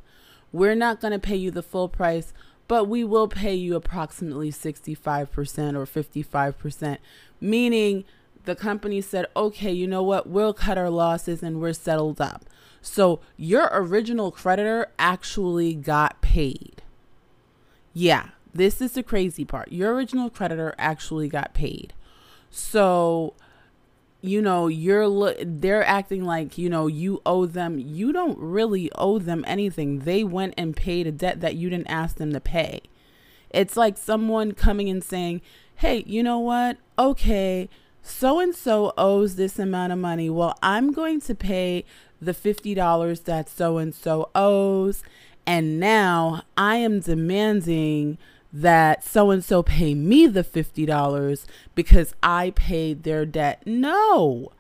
We're 0.51 0.75
not 0.75 1.01
going 1.01 1.13
to 1.13 1.19
pay 1.19 1.35
you 1.35 1.51
the 1.51 1.63
full 1.63 1.89
price, 1.89 2.33
but 2.67 2.85
we 2.85 3.03
will 3.03 3.27
pay 3.27 3.55
you 3.55 3.75
approximately 3.75 4.51
65% 4.51 5.75
or 5.75 5.85
55%, 5.85 6.97
meaning 7.41 8.05
the 8.45 8.55
company 8.55 9.01
said, 9.01 9.25
okay, 9.35 9.71
you 9.71 9.87
know 9.87 10.01
what? 10.01 10.27
We'll 10.27 10.53
cut 10.53 10.77
our 10.77 10.89
losses 10.89 11.43
and 11.43 11.59
we're 11.59 11.73
settled 11.73 12.21
up. 12.21 12.45
So 12.81 13.19
your 13.37 13.69
original 13.71 14.31
creditor 14.31 14.87
actually 14.97 15.73
got 15.73 16.21
paid. 16.21 16.81
Yeah, 17.93 18.29
this 18.53 18.81
is 18.81 18.93
the 18.93 19.03
crazy 19.03 19.45
part. 19.45 19.71
Your 19.71 19.93
original 19.93 20.29
creditor 20.29 20.73
actually 20.77 21.27
got 21.27 21.53
paid. 21.53 21.93
So, 22.49 23.33
you 24.21 24.41
know, 24.41 24.67
you're 24.67 25.07
lo- 25.07 25.35
they're 25.43 25.85
acting 25.85 26.23
like, 26.23 26.57
you 26.57 26.69
know, 26.69 26.87
you 26.87 27.21
owe 27.25 27.45
them. 27.45 27.77
You 27.79 28.11
don't 28.11 28.37
really 28.39 28.91
owe 28.95 29.19
them 29.19 29.43
anything. 29.47 29.99
They 29.99 30.23
went 30.23 30.53
and 30.57 30.75
paid 30.75 31.07
a 31.07 31.11
debt 31.11 31.41
that 31.41 31.55
you 31.55 31.69
didn't 31.69 31.87
ask 31.87 32.17
them 32.17 32.33
to 32.33 32.39
pay. 32.39 32.81
It's 33.49 33.77
like 33.77 33.97
someone 33.97 34.53
coming 34.53 34.89
and 34.89 35.03
saying, 35.03 35.41
"Hey, 35.75 36.03
you 36.05 36.21
know 36.21 36.39
what? 36.39 36.77
Okay, 36.97 37.69
so 38.01 38.39
and 38.39 38.55
so 38.55 38.93
owes 38.97 39.35
this 39.35 39.59
amount 39.59 39.93
of 39.93 39.99
money. 39.99 40.29
Well, 40.29 40.57
I'm 40.61 40.91
going 40.91 41.21
to 41.21 41.35
pay 41.35 41.85
the 42.21 42.33
$50 42.33 43.23
that 43.25 43.49
so 43.49 43.77
and 43.77 43.93
so 43.93 44.29
owes, 44.35 45.03
and 45.45 45.79
now 45.79 46.43
I 46.57 46.75
am 46.77 46.99
demanding 46.99 48.17
that 48.51 49.03
so 49.03 49.31
and 49.31 49.43
so 49.43 49.63
pay 49.63 49.93
me 49.93 50.27
the 50.27 50.43
$50 50.43 51.45
because 51.75 52.13
I 52.21 52.51
paid 52.51 53.03
their 53.03 53.25
debt. 53.25 53.63
No, 53.65 54.51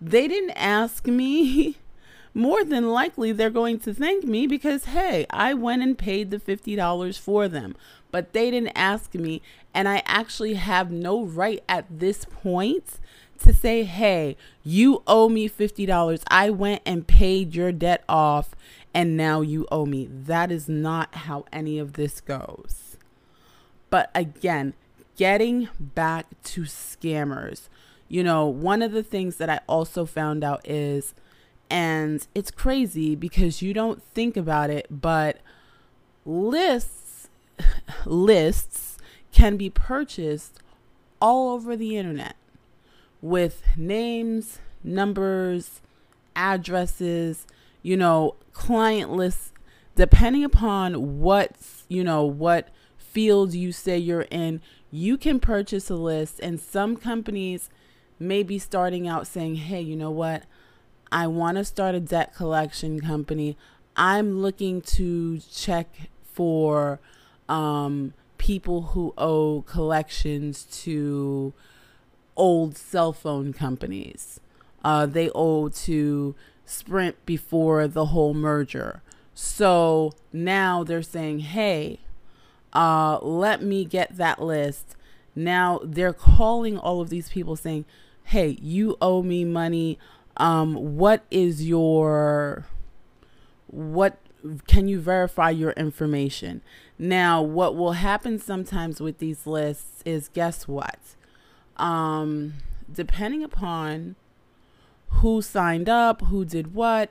they 0.00 0.28
didn't 0.28 0.50
ask 0.50 1.06
me. 1.06 1.78
More 2.36 2.64
than 2.64 2.88
likely, 2.88 3.30
they're 3.30 3.48
going 3.48 3.78
to 3.80 3.94
thank 3.94 4.24
me 4.24 4.48
because, 4.48 4.86
hey, 4.86 5.24
I 5.30 5.54
went 5.54 5.82
and 5.82 5.96
paid 5.96 6.32
the 6.32 6.40
$50 6.40 7.16
for 7.16 7.46
them, 7.46 7.76
but 8.10 8.32
they 8.32 8.50
didn't 8.50 8.72
ask 8.74 9.14
me. 9.14 9.40
And 9.72 9.86
I 9.88 10.02
actually 10.04 10.54
have 10.54 10.90
no 10.90 11.24
right 11.24 11.62
at 11.68 11.86
this 11.88 12.24
point 12.24 12.98
to 13.40 13.52
say, 13.52 13.84
hey, 13.84 14.36
you 14.62 15.02
owe 15.06 15.28
me 15.28 15.48
$50. 15.48 16.22
I 16.28 16.50
went 16.50 16.82
and 16.86 17.06
paid 17.06 17.54
your 17.54 17.72
debt 17.72 18.04
off, 18.08 18.54
and 18.92 19.16
now 19.16 19.40
you 19.40 19.66
owe 19.70 19.86
me. 19.86 20.08
That 20.10 20.50
is 20.50 20.68
not 20.68 21.14
how 21.14 21.44
any 21.52 21.78
of 21.78 21.94
this 21.94 22.20
goes. 22.20 22.96
But 23.90 24.10
again, 24.14 24.74
getting 25.16 25.68
back 25.78 26.26
to 26.44 26.62
scammers, 26.62 27.68
you 28.08 28.22
know, 28.22 28.46
one 28.46 28.82
of 28.82 28.92
the 28.92 29.02
things 29.02 29.36
that 29.36 29.50
I 29.50 29.60
also 29.68 30.04
found 30.04 30.44
out 30.44 30.68
is, 30.68 31.14
and 31.70 32.26
it's 32.34 32.50
crazy 32.50 33.14
because 33.14 33.62
you 33.62 33.72
don't 33.72 34.02
think 34.14 34.36
about 34.36 34.70
it, 34.70 34.86
but 34.90 35.38
lists 36.24 37.28
lists 38.06 38.98
can 39.32 39.56
be 39.56 39.70
purchased 39.70 40.60
all 41.20 41.52
over 41.52 41.76
the 41.76 41.96
internet 41.96 42.36
with 43.24 43.62
names, 43.74 44.58
numbers, 44.82 45.80
addresses, 46.36 47.46
you 47.80 47.96
know, 47.96 48.36
client 48.52 49.10
lists 49.10 49.50
depending 49.96 50.44
upon 50.44 51.20
what, 51.20 51.56
you 51.88 52.04
know, 52.04 52.22
what 52.22 52.68
field 52.98 53.54
you 53.54 53.72
say 53.72 53.96
you're 53.96 54.26
in, 54.30 54.60
you 54.90 55.16
can 55.16 55.40
purchase 55.40 55.88
a 55.88 55.94
list. 55.94 56.38
And 56.40 56.60
some 56.60 56.98
companies 56.98 57.70
may 58.18 58.42
be 58.42 58.58
starting 58.58 59.08
out 59.08 59.26
saying, 59.26 59.54
hey, 59.54 59.80
you 59.80 59.96
know 59.96 60.10
what? 60.10 60.42
I 61.10 61.26
want 61.26 61.56
to 61.56 61.64
start 61.64 61.94
a 61.94 62.00
debt 62.00 62.34
collection 62.34 63.00
company. 63.00 63.56
I'm 63.96 64.42
looking 64.42 64.82
to 64.82 65.38
check 65.50 66.10
for 66.30 67.00
um, 67.48 68.12
people 68.36 68.82
who 68.82 69.14
owe 69.16 69.62
collections 69.62 70.64
to 70.82 71.54
old 72.36 72.76
cell 72.76 73.12
phone 73.12 73.52
companies. 73.52 74.40
Uh, 74.84 75.06
they 75.06 75.30
owe 75.34 75.68
to 75.68 76.34
Sprint 76.66 77.24
before 77.26 77.86
the 77.88 78.06
whole 78.06 78.34
merger. 78.34 79.02
So 79.34 80.12
now 80.32 80.84
they're 80.84 81.02
saying, 81.02 81.40
hey, 81.40 82.00
uh, 82.72 83.18
let 83.20 83.62
me 83.62 83.84
get 83.84 84.16
that 84.16 84.42
list. 84.42 84.96
Now 85.34 85.80
they're 85.82 86.12
calling 86.12 86.78
all 86.78 87.00
of 87.00 87.10
these 87.10 87.28
people 87.28 87.56
saying, 87.56 87.84
hey, 88.24 88.56
you 88.60 88.96
owe 89.00 89.22
me 89.22 89.44
money. 89.44 89.98
Um, 90.36 90.96
what 90.96 91.24
is 91.30 91.66
your, 91.66 92.66
what 93.66 94.18
can 94.66 94.88
you 94.88 95.00
verify 95.00 95.50
your 95.50 95.72
information? 95.72 96.62
Now, 96.98 97.42
what 97.42 97.74
will 97.74 97.92
happen 97.92 98.38
sometimes 98.38 99.00
with 99.00 99.18
these 99.18 99.46
lists 99.46 100.02
is 100.04 100.28
guess 100.28 100.68
what? 100.68 100.98
Um, 101.76 102.54
depending 102.92 103.42
upon 103.42 104.16
who 105.08 105.42
signed 105.42 105.88
up, 105.88 106.22
who 106.22 106.44
did 106.44 106.74
what, 106.74 107.10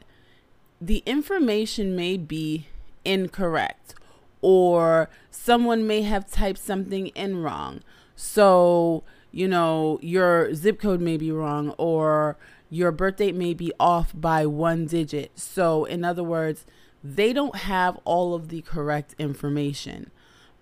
the 0.79 1.03
information 1.05 1.95
may 1.95 2.17
be 2.17 2.67
incorrect 3.05 3.95
or 4.41 5.09
someone 5.31 5.87
may 5.87 6.01
have 6.01 6.29
typed 6.29 6.59
something 6.59 7.07
in 7.07 7.41
wrong. 7.41 7.81
So, 8.15 9.03
you 9.31 9.47
know, 9.47 9.99
your 10.01 10.53
zip 10.53 10.79
code 10.79 11.01
may 11.01 11.17
be 11.17 11.31
wrong 11.31 11.69
or 11.77 12.37
your 12.69 12.91
birth 12.91 13.17
date 13.17 13.35
may 13.35 13.53
be 13.53 13.71
off 13.79 14.11
by 14.13 14.45
one 14.45 14.85
digit. 14.85 15.31
So, 15.39 15.85
in 15.85 16.03
other 16.03 16.23
words, 16.23 16.65
they 17.03 17.33
don't 17.33 17.55
have 17.55 17.99
all 18.03 18.33
of 18.33 18.49
the 18.49 18.61
correct 18.61 19.15
information. 19.17 20.11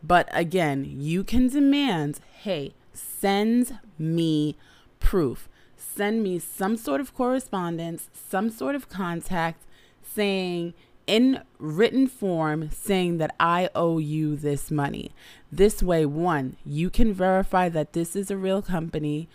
But 0.03 0.27
again, 0.31 0.85
you 0.85 1.23
can 1.23 1.47
demand, 1.47 2.19
hey, 2.41 2.73
send 2.93 3.79
me 3.97 4.57
proof. 4.99 5.47
Send 5.77 6.23
me 6.23 6.39
some 6.39 6.77
sort 6.77 7.01
of 7.01 7.13
correspondence, 7.13 8.09
some 8.13 8.49
sort 8.49 8.75
of 8.75 8.89
contact 8.89 9.63
saying, 10.03 10.73
in 11.07 11.41
written 11.59 12.07
form 12.07 12.69
saying 12.71 13.17
that 13.17 13.35
I 13.39 13.69
owe 13.75 13.97
you 13.97 14.35
this 14.35 14.71
money. 14.71 15.11
This 15.51 15.83
way, 15.83 16.05
one, 16.05 16.55
you 16.65 16.89
can 16.89 17.13
verify 17.13 17.69
that 17.69 17.93
this 17.93 18.15
is 18.15 18.31
a 18.31 18.37
real 18.37 18.61
company. 18.61 19.27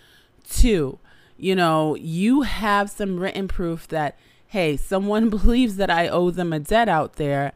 Two, 0.49 0.99
you 1.37 1.55
know, 1.55 1.95
you 1.97 2.42
have 2.42 2.90
some 2.90 3.19
written 3.19 3.49
proof 3.49 3.88
that, 3.88 4.19
hey, 4.49 4.77
someone 4.77 5.29
believes 5.37 5.77
that 5.77 5.90
I 5.90 6.09
owe 6.09 6.31
them 6.31 6.53
a 6.53 6.61
debt 6.61 6.88
out 6.88 7.16
there. 7.16 7.53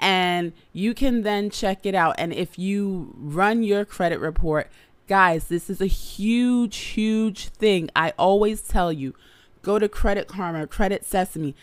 And 0.00 0.52
you 0.72 0.94
can 0.94 1.22
then 1.22 1.48
check 1.48 1.86
it 1.86 1.94
out. 1.94 2.16
And 2.18 2.32
if 2.32 2.58
you 2.58 3.14
run 3.16 3.62
your 3.62 3.84
credit 3.84 4.18
report, 4.18 4.68
guys, 5.12 5.48
this 5.48 5.68
is 5.68 5.82
a 5.82 5.86
huge, 5.86 6.74
huge 6.78 7.48
thing. 7.48 7.90
I 7.94 8.14
always 8.18 8.62
tell 8.62 8.90
you 8.90 9.12
go 9.60 9.78
to 9.78 9.86
Credit 9.86 10.26
Karma, 10.26 10.66
Credit 10.66 11.04
Sesame 11.04 11.54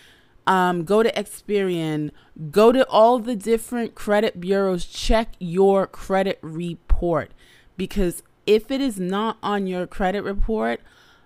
um, 0.45 0.83
go 0.83 1.01
to 1.01 1.11
Experian, 1.13 2.11
go 2.51 2.71
to 2.71 2.87
all 2.87 3.17
the 3.17 3.35
different 3.35 3.95
credit 3.95 4.39
bureaus, 4.39 4.85
check 4.85 5.29
your 5.39 5.87
credit 5.87 6.37
report. 6.43 7.31
Because 7.75 8.21
if 8.45 8.69
it 8.69 8.81
is 8.81 8.99
not 8.99 9.39
on 9.41 9.65
your 9.65 9.87
credit 9.87 10.21
report, 10.21 10.81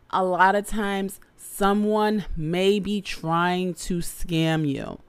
a 0.09 0.23
lot 0.23 0.55
of 0.55 0.65
times 0.65 1.19
someone 1.35 2.23
may 2.37 2.79
be 2.79 3.01
trying 3.01 3.73
to 3.73 3.97
scam 3.97 4.65
you. 4.65 5.01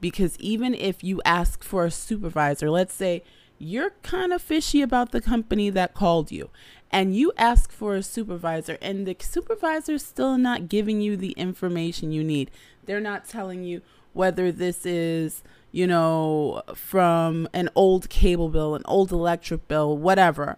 Because 0.00 0.36
even 0.38 0.74
if 0.74 1.02
you 1.02 1.20
ask 1.24 1.64
for 1.64 1.84
a 1.84 1.90
supervisor, 1.90 2.70
let's 2.70 2.94
say 2.94 3.24
you're 3.62 3.90
kind 4.02 4.32
of 4.32 4.40
fishy 4.40 4.80
about 4.80 5.12
the 5.12 5.20
company 5.20 5.68
that 5.68 5.92
called 5.92 6.32
you 6.32 6.48
and 6.90 7.14
you 7.14 7.30
ask 7.36 7.70
for 7.70 7.94
a 7.94 8.02
supervisor 8.02 8.78
and 8.80 9.06
the 9.06 9.14
supervisor 9.20 9.92
is 9.92 10.04
still 10.04 10.38
not 10.38 10.68
giving 10.68 11.02
you 11.02 11.14
the 11.14 11.32
information 11.32 12.10
you 12.10 12.24
need. 12.24 12.50
They're 12.86 13.00
not 13.00 13.28
telling 13.28 13.62
you 13.62 13.82
whether 14.14 14.50
this 14.50 14.86
is 14.86 15.44
you 15.72 15.86
know 15.86 16.62
from 16.74 17.46
an 17.52 17.68
old 17.74 18.08
cable 18.08 18.48
bill 18.48 18.74
an 18.74 18.82
old 18.86 19.12
electric 19.12 19.68
bill 19.68 19.96
whatever. 19.96 20.56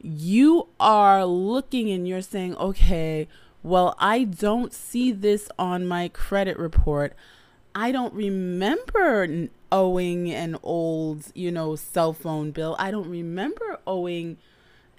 You 0.00 0.68
are 0.80 1.26
looking 1.26 1.90
and 1.90 2.08
you're 2.08 2.22
saying 2.22 2.56
okay 2.56 3.28
well 3.62 3.96
i 3.98 4.22
don't 4.22 4.72
see 4.72 5.10
this 5.10 5.48
on 5.58 5.86
my 5.86 6.08
credit 6.08 6.56
report 6.56 7.12
i 7.78 7.92
don't 7.92 8.14
remember 8.14 9.48
owing 9.70 10.30
an 10.30 10.56
old 10.62 11.30
you 11.34 11.50
know 11.50 11.76
cell 11.76 12.12
phone 12.12 12.50
bill 12.50 12.74
i 12.78 12.90
don't 12.90 13.08
remember 13.08 13.78
owing 13.86 14.36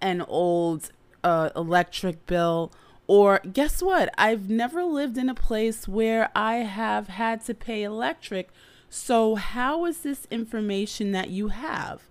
an 0.01 0.21
old 0.21 0.91
uh, 1.23 1.49
electric 1.55 2.25
bill. 2.25 2.71
Or 3.07 3.39
guess 3.39 3.81
what? 3.81 4.13
I've 4.17 4.49
never 4.49 4.83
lived 4.83 5.17
in 5.17 5.29
a 5.29 5.35
place 5.35 5.87
where 5.87 6.29
I 6.35 6.57
have 6.57 7.07
had 7.07 7.43
to 7.45 7.53
pay 7.53 7.83
electric. 7.83 8.49
So, 8.89 9.35
how 9.35 9.85
is 9.85 9.99
this 9.99 10.27
information 10.29 11.11
that 11.11 11.29
you 11.29 11.47
have? 11.49 12.03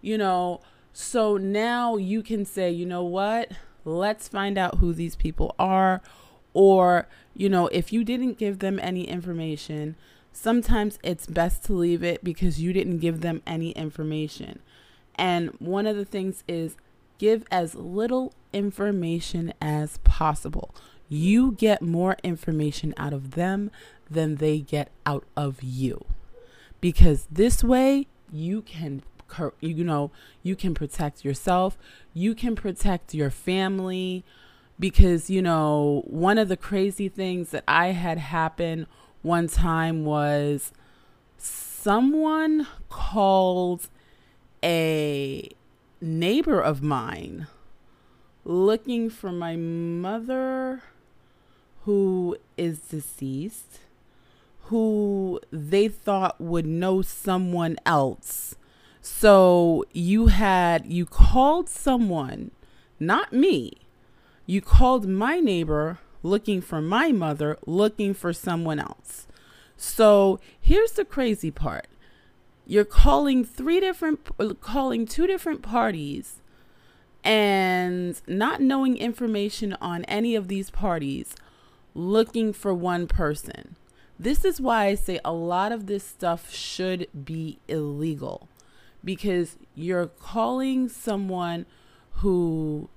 You 0.00 0.18
know, 0.18 0.60
so 0.92 1.36
now 1.36 1.96
you 1.96 2.22
can 2.22 2.44
say, 2.44 2.70
you 2.70 2.86
know 2.86 3.02
what? 3.02 3.52
Let's 3.84 4.28
find 4.28 4.56
out 4.56 4.78
who 4.78 4.92
these 4.92 5.16
people 5.16 5.54
are. 5.58 6.02
Or, 6.52 7.08
you 7.34 7.48
know, 7.48 7.66
if 7.68 7.92
you 7.92 8.04
didn't 8.04 8.38
give 8.38 8.60
them 8.60 8.78
any 8.80 9.08
information, 9.08 9.96
sometimes 10.36 10.98
it's 11.02 11.26
best 11.26 11.64
to 11.64 11.72
leave 11.72 12.02
it 12.02 12.22
because 12.22 12.60
you 12.60 12.72
didn't 12.72 12.98
give 12.98 13.20
them 13.20 13.42
any 13.46 13.70
information. 13.70 14.60
And 15.14 15.50
one 15.58 15.86
of 15.86 15.96
the 15.96 16.04
things 16.04 16.44
is 16.48 16.76
give 17.18 17.44
as 17.50 17.74
little 17.74 18.32
information 18.52 19.54
as 19.60 19.98
possible. 19.98 20.74
You 21.08 21.52
get 21.52 21.82
more 21.82 22.16
information 22.22 22.94
out 22.96 23.12
of 23.12 23.32
them 23.32 23.70
than 24.10 24.36
they 24.36 24.58
get 24.58 24.90
out 25.06 25.24
of 25.36 25.62
you. 25.62 26.04
Because 26.80 27.26
this 27.30 27.62
way, 27.62 28.08
you 28.30 28.62
can 28.62 29.02
you 29.60 29.82
know, 29.82 30.12
you 30.44 30.54
can 30.54 30.74
protect 30.74 31.24
yourself, 31.24 31.76
you 32.12 32.36
can 32.36 32.54
protect 32.54 33.14
your 33.14 33.30
family 33.30 34.24
because, 34.78 35.28
you 35.28 35.42
know, 35.42 36.02
one 36.06 36.38
of 36.38 36.48
the 36.48 36.56
crazy 36.56 37.08
things 37.08 37.50
that 37.50 37.64
I 37.66 37.88
had 37.88 38.18
happen 38.18 38.86
one 39.24 39.48
time 39.48 40.04
was 40.04 40.72
someone 41.36 42.68
called 42.88 43.88
a 44.62 45.48
neighbor 46.00 46.60
of 46.60 46.82
mine 46.82 47.48
looking 48.44 49.10
for 49.10 49.32
my 49.32 49.56
mother 49.56 50.82
who 51.84 52.36
is 52.56 52.78
deceased 52.78 53.80
who 54.64 55.40
they 55.50 55.88
thought 55.88 56.40
would 56.40 56.66
know 56.66 57.02
someone 57.02 57.76
else. 57.84 58.54
So 59.02 59.84
you 59.92 60.28
had, 60.28 60.86
you 60.86 61.04
called 61.04 61.68
someone, 61.68 62.50
not 62.98 63.32
me. 63.32 63.72
You 64.46 64.62
called 64.62 65.06
my 65.06 65.40
neighbor 65.40 65.98
looking 66.24 66.60
for 66.60 66.80
my 66.80 67.12
mother, 67.12 67.58
looking 67.66 68.14
for 68.14 68.32
someone 68.32 68.80
else. 68.80 69.28
So 69.76 70.40
here's 70.58 70.92
the 70.92 71.04
crazy 71.04 71.52
part. 71.52 71.86
You're 72.66 72.86
calling 72.86 73.44
three 73.44 73.78
different, 73.78 74.30
calling 74.60 75.06
two 75.06 75.26
different 75.26 75.62
parties 75.62 76.40
and 77.22 78.20
not 78.26 78.60
knowing 78.60 78.96
information 78.96 79.76
on 79.80 80.04
any 80.04 80.34
of 80.34 80.48
these 80.48 80.70
parties, 80.70 81.34
looking 81.94 82.52
for 82.52 82.72
one 82.72 83.06
person. 83.06 83.76
This 84.18 84.44
is 84.44 84.60
why 84.60 84.86
I 84.86 84.94
say 84.94 85.20
a 85.24 85.32
lot 85.32 85.72
of 85.72 85.86
this 85.86 86.04
stuff 86.04 86.52
should 86.52 87.06
be 87.24 87.58
illegal 87.68 88.48
because 89.04 89.58
you're 89.74 90.06
calling 90.06 90.88
someone 90.88 91.66
who 92.18 92.88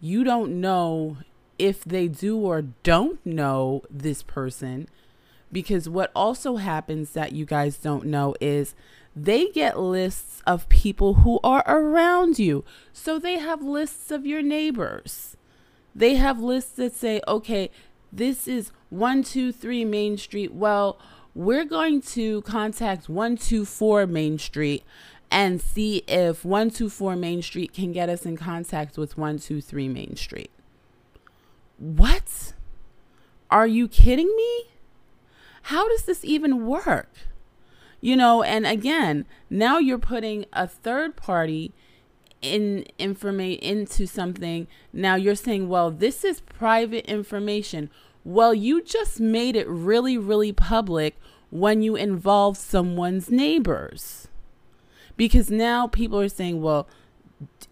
you 0.00 0.22
don't 0.24 0.60
know 0.60 1.16
if 1.58 1.84
they 1.84 2.08
do 2.08 2.38
or 2.38 2.62
don't 2.62 3.24
know 3.24 3.82
this 3.90 4.22
person. 4.22 4.88
Because 5.52 5.88
what 5.88 6.10
also 6.14 6.56
happens 6.56 7.10
that 7.10 7.32
you 7.32 7.44
guys 7.44 7.78
don't 7.78 8.06
know 8.06 8.34
is 8.40 8.74
they 9.14 9.48
get 9.50 9.78
lists 9.78 10.42
of 10.46 10.68
people 10.68 11.14
who 11.14 11.38
are 11.44 11.64
around 11.66 12.38
you. 12.38 12.64
So 12.92 13.18
they 13.18 13.38
have 13.38 13.62
lists 13.62 14.10
of 14.10 14.26
your 14.26 14.42
neighbors. 14.42 15.36
They 15.94 16.16
have 16.16 16.40
lists 16.40 16.72
that 16.72 16.94
say, 16.94 17.20
okay, 17.28 17.70
this 18.12 18.48
is 18.48 18.72
123 18.90 19.84
Main 19.84 20.18
Street. 20.18 20.52
Well, 20.52 20.98
we're 21.34 21.64
going 21.64 22.00
to 22.02 22.42
contact 22.42 23.08
124 23.08 24.06
Main 24.06 24.38
Street 24.38 24.84
and 25.30 25.60
see 25.60 25.98
if 26.06 26.44
124 26.44 27.16
Main 27.16 27.42
Street 27.42 27.72
can 27.72 27.92
get 27.92 28.08
us 28.08 28.24
in 28.24 28.36
contact 28.36 28.96
with 28.96 29.16
123 29.16 29.88
Main 29.88 30.16
Street. 30.16 30.50
What? 31.78 32.54
Are 33.50 33.66
you 33.66 33.88
kidding 33.88 34.32
me? 34.36 34.64
How 35.62 35.88
does 35.88 36.02
this 36.02 36.24
even 36.24 36.66
work? 36.66 37.10
You 38.00 38.16
know, 38.16 38.42
and 38.42 38.66
again, 38.66 39.24
now 39.48 39.78
you're 39.78 39.98
putting 39.98 40.44
a 40.52 40.66
third 40.66 41.16
party 41.16 41.72
in 42.42 42.84
information 42.98 43.62
into 43.62 44.06
something. 44.06 44.66
Now 44.92 45.14
you're 45.14 45.34
saying, 45.34 45.68
well, 45.68 45.90
this 45.90 46.22
is 46.24 46.40
private 46.40 47.06
information. 47.06 47.88
Well, 48.22 48.52
you 48.52 48.82
just 48.82 49.20
made 49.20 49.56
it 49.56 49.66
really, 49.68 50.18
really 50.18 50.52
public 50.52 51.16
when 51.50 51.82
you 51.82 51.96
involve 51.96 52.58
someone's 52.58 53.30
neighbors. 53.30 54.28
Because 55.16 55.50
now 55.50 55.86
people 55.86 56.20
are 56.20 56.28
saying, 56.28 56.60
well, 56.60 56.86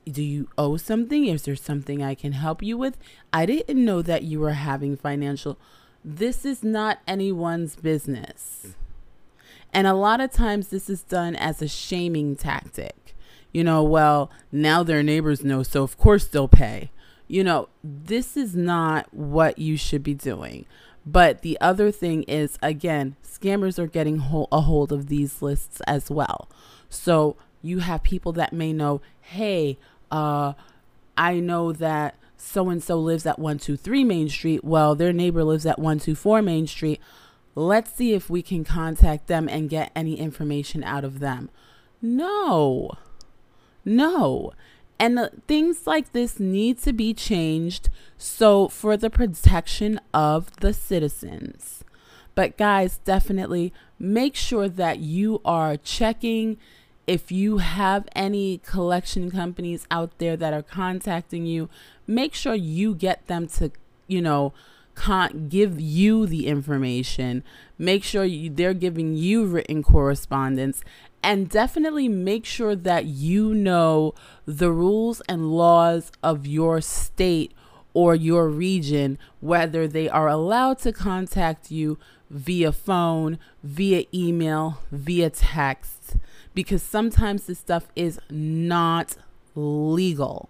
do 0.08 0.22
you 0.22 0.48
owe 0.58 0.76
something? 0.76 1.26
Is 1.26 1.42
there 1.42 1.56
something 1.56 2.02
I 2.02 2.14
can 2.14 2.32
help 2.32 2.62
you 2.62 2.76
with? 2.76 2.98
I 3.32 3.46
didn't 3.46 3.84
know 3.84 4.02
that 4.02 4.24
you 4.24 4.40
were 4.40 4.52
having 4.52 4.96
financial. 4.96 5.58
This 6.04 6.44
is 6.44 6.62
not 6.62 6.98
anyone's 7.06 7.76
business. 7.76 8.74
And 9.72 9.86
a 9.86 9.94
lot 9.94 10.20
of 10.20 10.32
times 10.32 10.68
this 10.68 10.90
is 10.90 11.02
done 11.02 11.36
as 11.36 11.62
a 11.62 11.68
shaming 11.68 12.36
tactic. 12.36 13.14
You 13.52 13.64
know, 13.64 13.82
well, 13.82 14.30
now 14.50 14.82
their 14.82 15.02
neighbors 15.02 15.44
know, 15.44 15.62
so 15.62 15.82
of 15.82 15.96
course 15.96 16.26
they'll 16.26 16.48
pay 16.48 16.90
you 17.32 17.42
know, 17.42 17.70
this 17.82 18.36
is 18.36 18.54
not 18.54 19.06
what 19.14 19.58
you 19.58 19.74
should 19.78 20.02
be 20.02 20.12
doing. 20.12 20.66
But 21.06 21.40
the 21.40 21.58
other 21.62 21.90
thing 21.90 22.24
is, 22.24 22.58
again, 22.62 23.16
scammers 23.24 23.78
are 23.78 23.86
getting 23.86 24.18
a 24.52 24.60
hold 24.60 24.92
of 24.92 25.06
these 25.06 25.40
lists 25.40 25.80
as 25.86 26.10
well. 26.10 26.50
So 26.90 27.36
you 27.62 27.78
have 27.78 28.02
people 28.02 28.32
that 28.32 28.52
may 28.52 28.74
know, 28.74 29.00
hey, 29.22 29.78
uh, 30.10 30.52
I 31.16 31.40
know 31.40 31.72
that 31.72 32.16
so 32.36 32.68
and 32.68 32.82
so 32.82 32.98
lives 32.98 33.24
at 33.24 33.38
123 33.38 34.04
Main 34.04 34.28
Street. 34.28 34.64
Well, 34.64 34.94
their 34.94 35.12
neighbor 35.12 35.44
lives 35.44 35.64
at 35.64 35.78
124 35.78 36.42
Main 36.42 36.66
Street. 36.66 37.00
Let's 37.54 37.92
see 37.92 38.14
if 38.14 38.28
we 38.28 38.42
can 38.42 38.64
contact 38.64 39.26
them 39.26 39.48
and 39.48 39.70
get 39.70 39.92
any 39.94 40.18
information 40.18 40.82
out 40.82 41.04
of 41.04 41.20
them. 41.20 41.50
No, 42.00 42.92
no. 43.84 44.52
And 44.98 45.18
uh, 45.18 45.28
things 45.46 45.86
like 45.86 46.12
this 46.12 46.40
need 46.40 46.78
to 46.82 46.92
be 46.92 47.14
changed 47.14 47.90
so 48.16 48.68
for 48.68 48.96
the 48.96 49.10
protection 49.10 50.00
of 50.12 50.54
the 50.60 50.72
citizens. 50.72 51.84
But 52.34 52.56
guys, 52.56 52.98
definitely 52.98 53.72
make 53.98 54.34
sure 54.34 54.68
that 54.68 54.98
you 54.98 55.40
are 55.44 55.76
checking 55.76 56.56
if 57.12 57.30
you 57.30 57.58
have 57.58 58.08
any 58.16 58.56
collection 58.64 59.30
companies 59.30 59.86
out 59.90 60.16
there 60.16 60.34
that 60.34 60.54
are 60.54 60.62
contacting 60.62 61.44
you, 61.44 61.68
make 62.06 62.32
sure 62.34 62.54
you 62.54 62.94
get 62.94 63.26
them 63.26 63.46
to, 63.46 63.70
you 64.06 64.22
know, 64.22 64.54
can't 64.96 65.50
give 65.50 65.78
you 65.78 66.26
the 66.26 66.46
information. 66.46 67.44
Make 67.76 68.02
sure 68.02 68.24
you, 68.24 68.48
they're 68.48 68.72
giving 68.72 69.14
you 69.14 69.44
written 69.44 69.82
correspondence 69.82 70.82
and 71.22 71.50
definitely 71.50 72.08
make 72.08 72.46
sure 72.46 72.74
that 72.74 73.04
you 73.04 73.52
know 73.52 74.14
the 74.46 74.72
rules 74.72 75.20
and 75.28 75.52
laws 75.52 76.12
of 76.22 76.46
your 76.46 76.80
state 76.80 77.52
or 77.92 78.14
your 78.14 78.48
region, 78.48 79.18
whether 79.40 79.86
they 79.86 80.08
are 80.08 80.28
allowed 80.28 80.78
to 80.78 80.92
contact 80.92 81.70
you 81.70 81.98
via 82.30 82.72
phone, 82.72 83.38
via 83.62 84.04
email, 84.14 84.78
via 84.90 85.28
text, 85.28 86.01
because 86.54 86.82
sometimes 86.82 87.46
this 87.46 87.58
stuff 87.58 87.88
is 87.96 88.18
not 88.30 89.16
legal. 89.54 90.48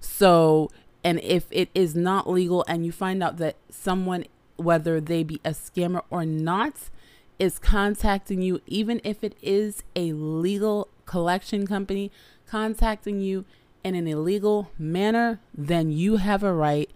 So, 0.00 0.70
and 1.04 1.20
if 1.20 1.46
it 1.50 1.68
is 1.74 1.94
not 1.94 2.28
legal 2.28 2.64
and 2.68 2.84
you 2.84 2.92
find 2.92 3.22
out 3.22 3.36
that 3.38 3.56
someone, 3.70 4.24
whether 4.56 5.00
they 5.00 5.22
be 5.22 5.40
a 5.44 5.50
scammer 5.50 6.02
or 6.10 6.24
not, 6.24 6.90
is 7.38 7.58
contacting 7.58 8.40
you, 8.42 8.60
even 8.66 9.00
if 9.04 9.22
it 9.22 9.36
is 9.42 9.82
a 9.94 10.12
legal 10.12 10.88
collection 11.04 11.66
company 11.66 12.10
contacting 12.46 13.20
you 13.20 13.44
in 13.84 13.94
an 13.94 14.06
illegal 14.06 14.70
manner, 14.78 15.40
then 15.54 15.92
you 15.92 16.16
have 16.16 16.42
a 16.42 16.52
right 16.52 16.90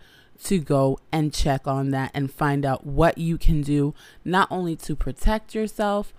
to 0.44 0.59
go 0.59 0.98
and 1.12 1.35
check 1.35 1.66
on 1.66 1.90
that 1.90 2.11
and 2.14 2.33
find 2.33 2.64
out 2.64 2.87
what 2.87 3.18
you 3.18 3.37
can 3.37 3.61
do, 3.61 3.94
not 4.24 4.48
only 4.50 4.74
to 4.74 4.96
protect 4.96 5.55
yourself, 5.55 6.14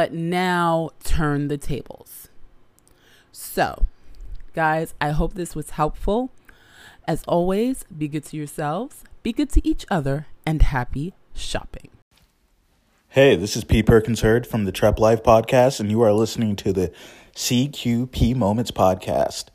but 0.00 0.14
now 0.14 0.88
turn 1.04 1.48
the 1.48 1.58
tables. 1.58 2.28
So, 3.32 3.84
guys, 4.54 4.94
I 4.98 5.10
hope 5.10 5.34
this 5.34 5.54
was 5.54 5.72
helpful. 5.72 6.30
As 7.06 7.22
always, 7.24 7.84
be 7.84 8.08
good 8.08 8.24
to 8.24 8.36
yourselves, 8.38 9.04
be 9.22 9.34
good 9.34 9.50
to 9.50 9.68
each 9.68 9.84
other, 9.90 10.26
and 10.46 10.62
happy 10.62 11.12
shopping. 11.34 11.90
Hey, 13.10 13.36
this 13.36 13.54
is 13.54 13.64
P. 13.64 13.82
Perkins 13.82 14.22
Heard 14.22 14.46
from 14.46 14.64
the 14.64 14.72
Trep 14.72 14.98
Life 14.98 15.22
Podcast, 15.22 15.80
and 15.80 15.90
you 15.90 16.00
are 16.00 16.14
listening 16.14 16.56
to 16.56 16.72
the 16.72 16.90
CQP 17.34 18.34
Moments 18.34 18.70
Podcast. 18.70 19.48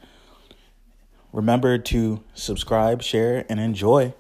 Remember 1.34 1.80
to 1.80 2.24
subscribe, 2.36 3.02
share, 3.02 3.48
and 3.50 3.60
enjoy. 3.60 4.14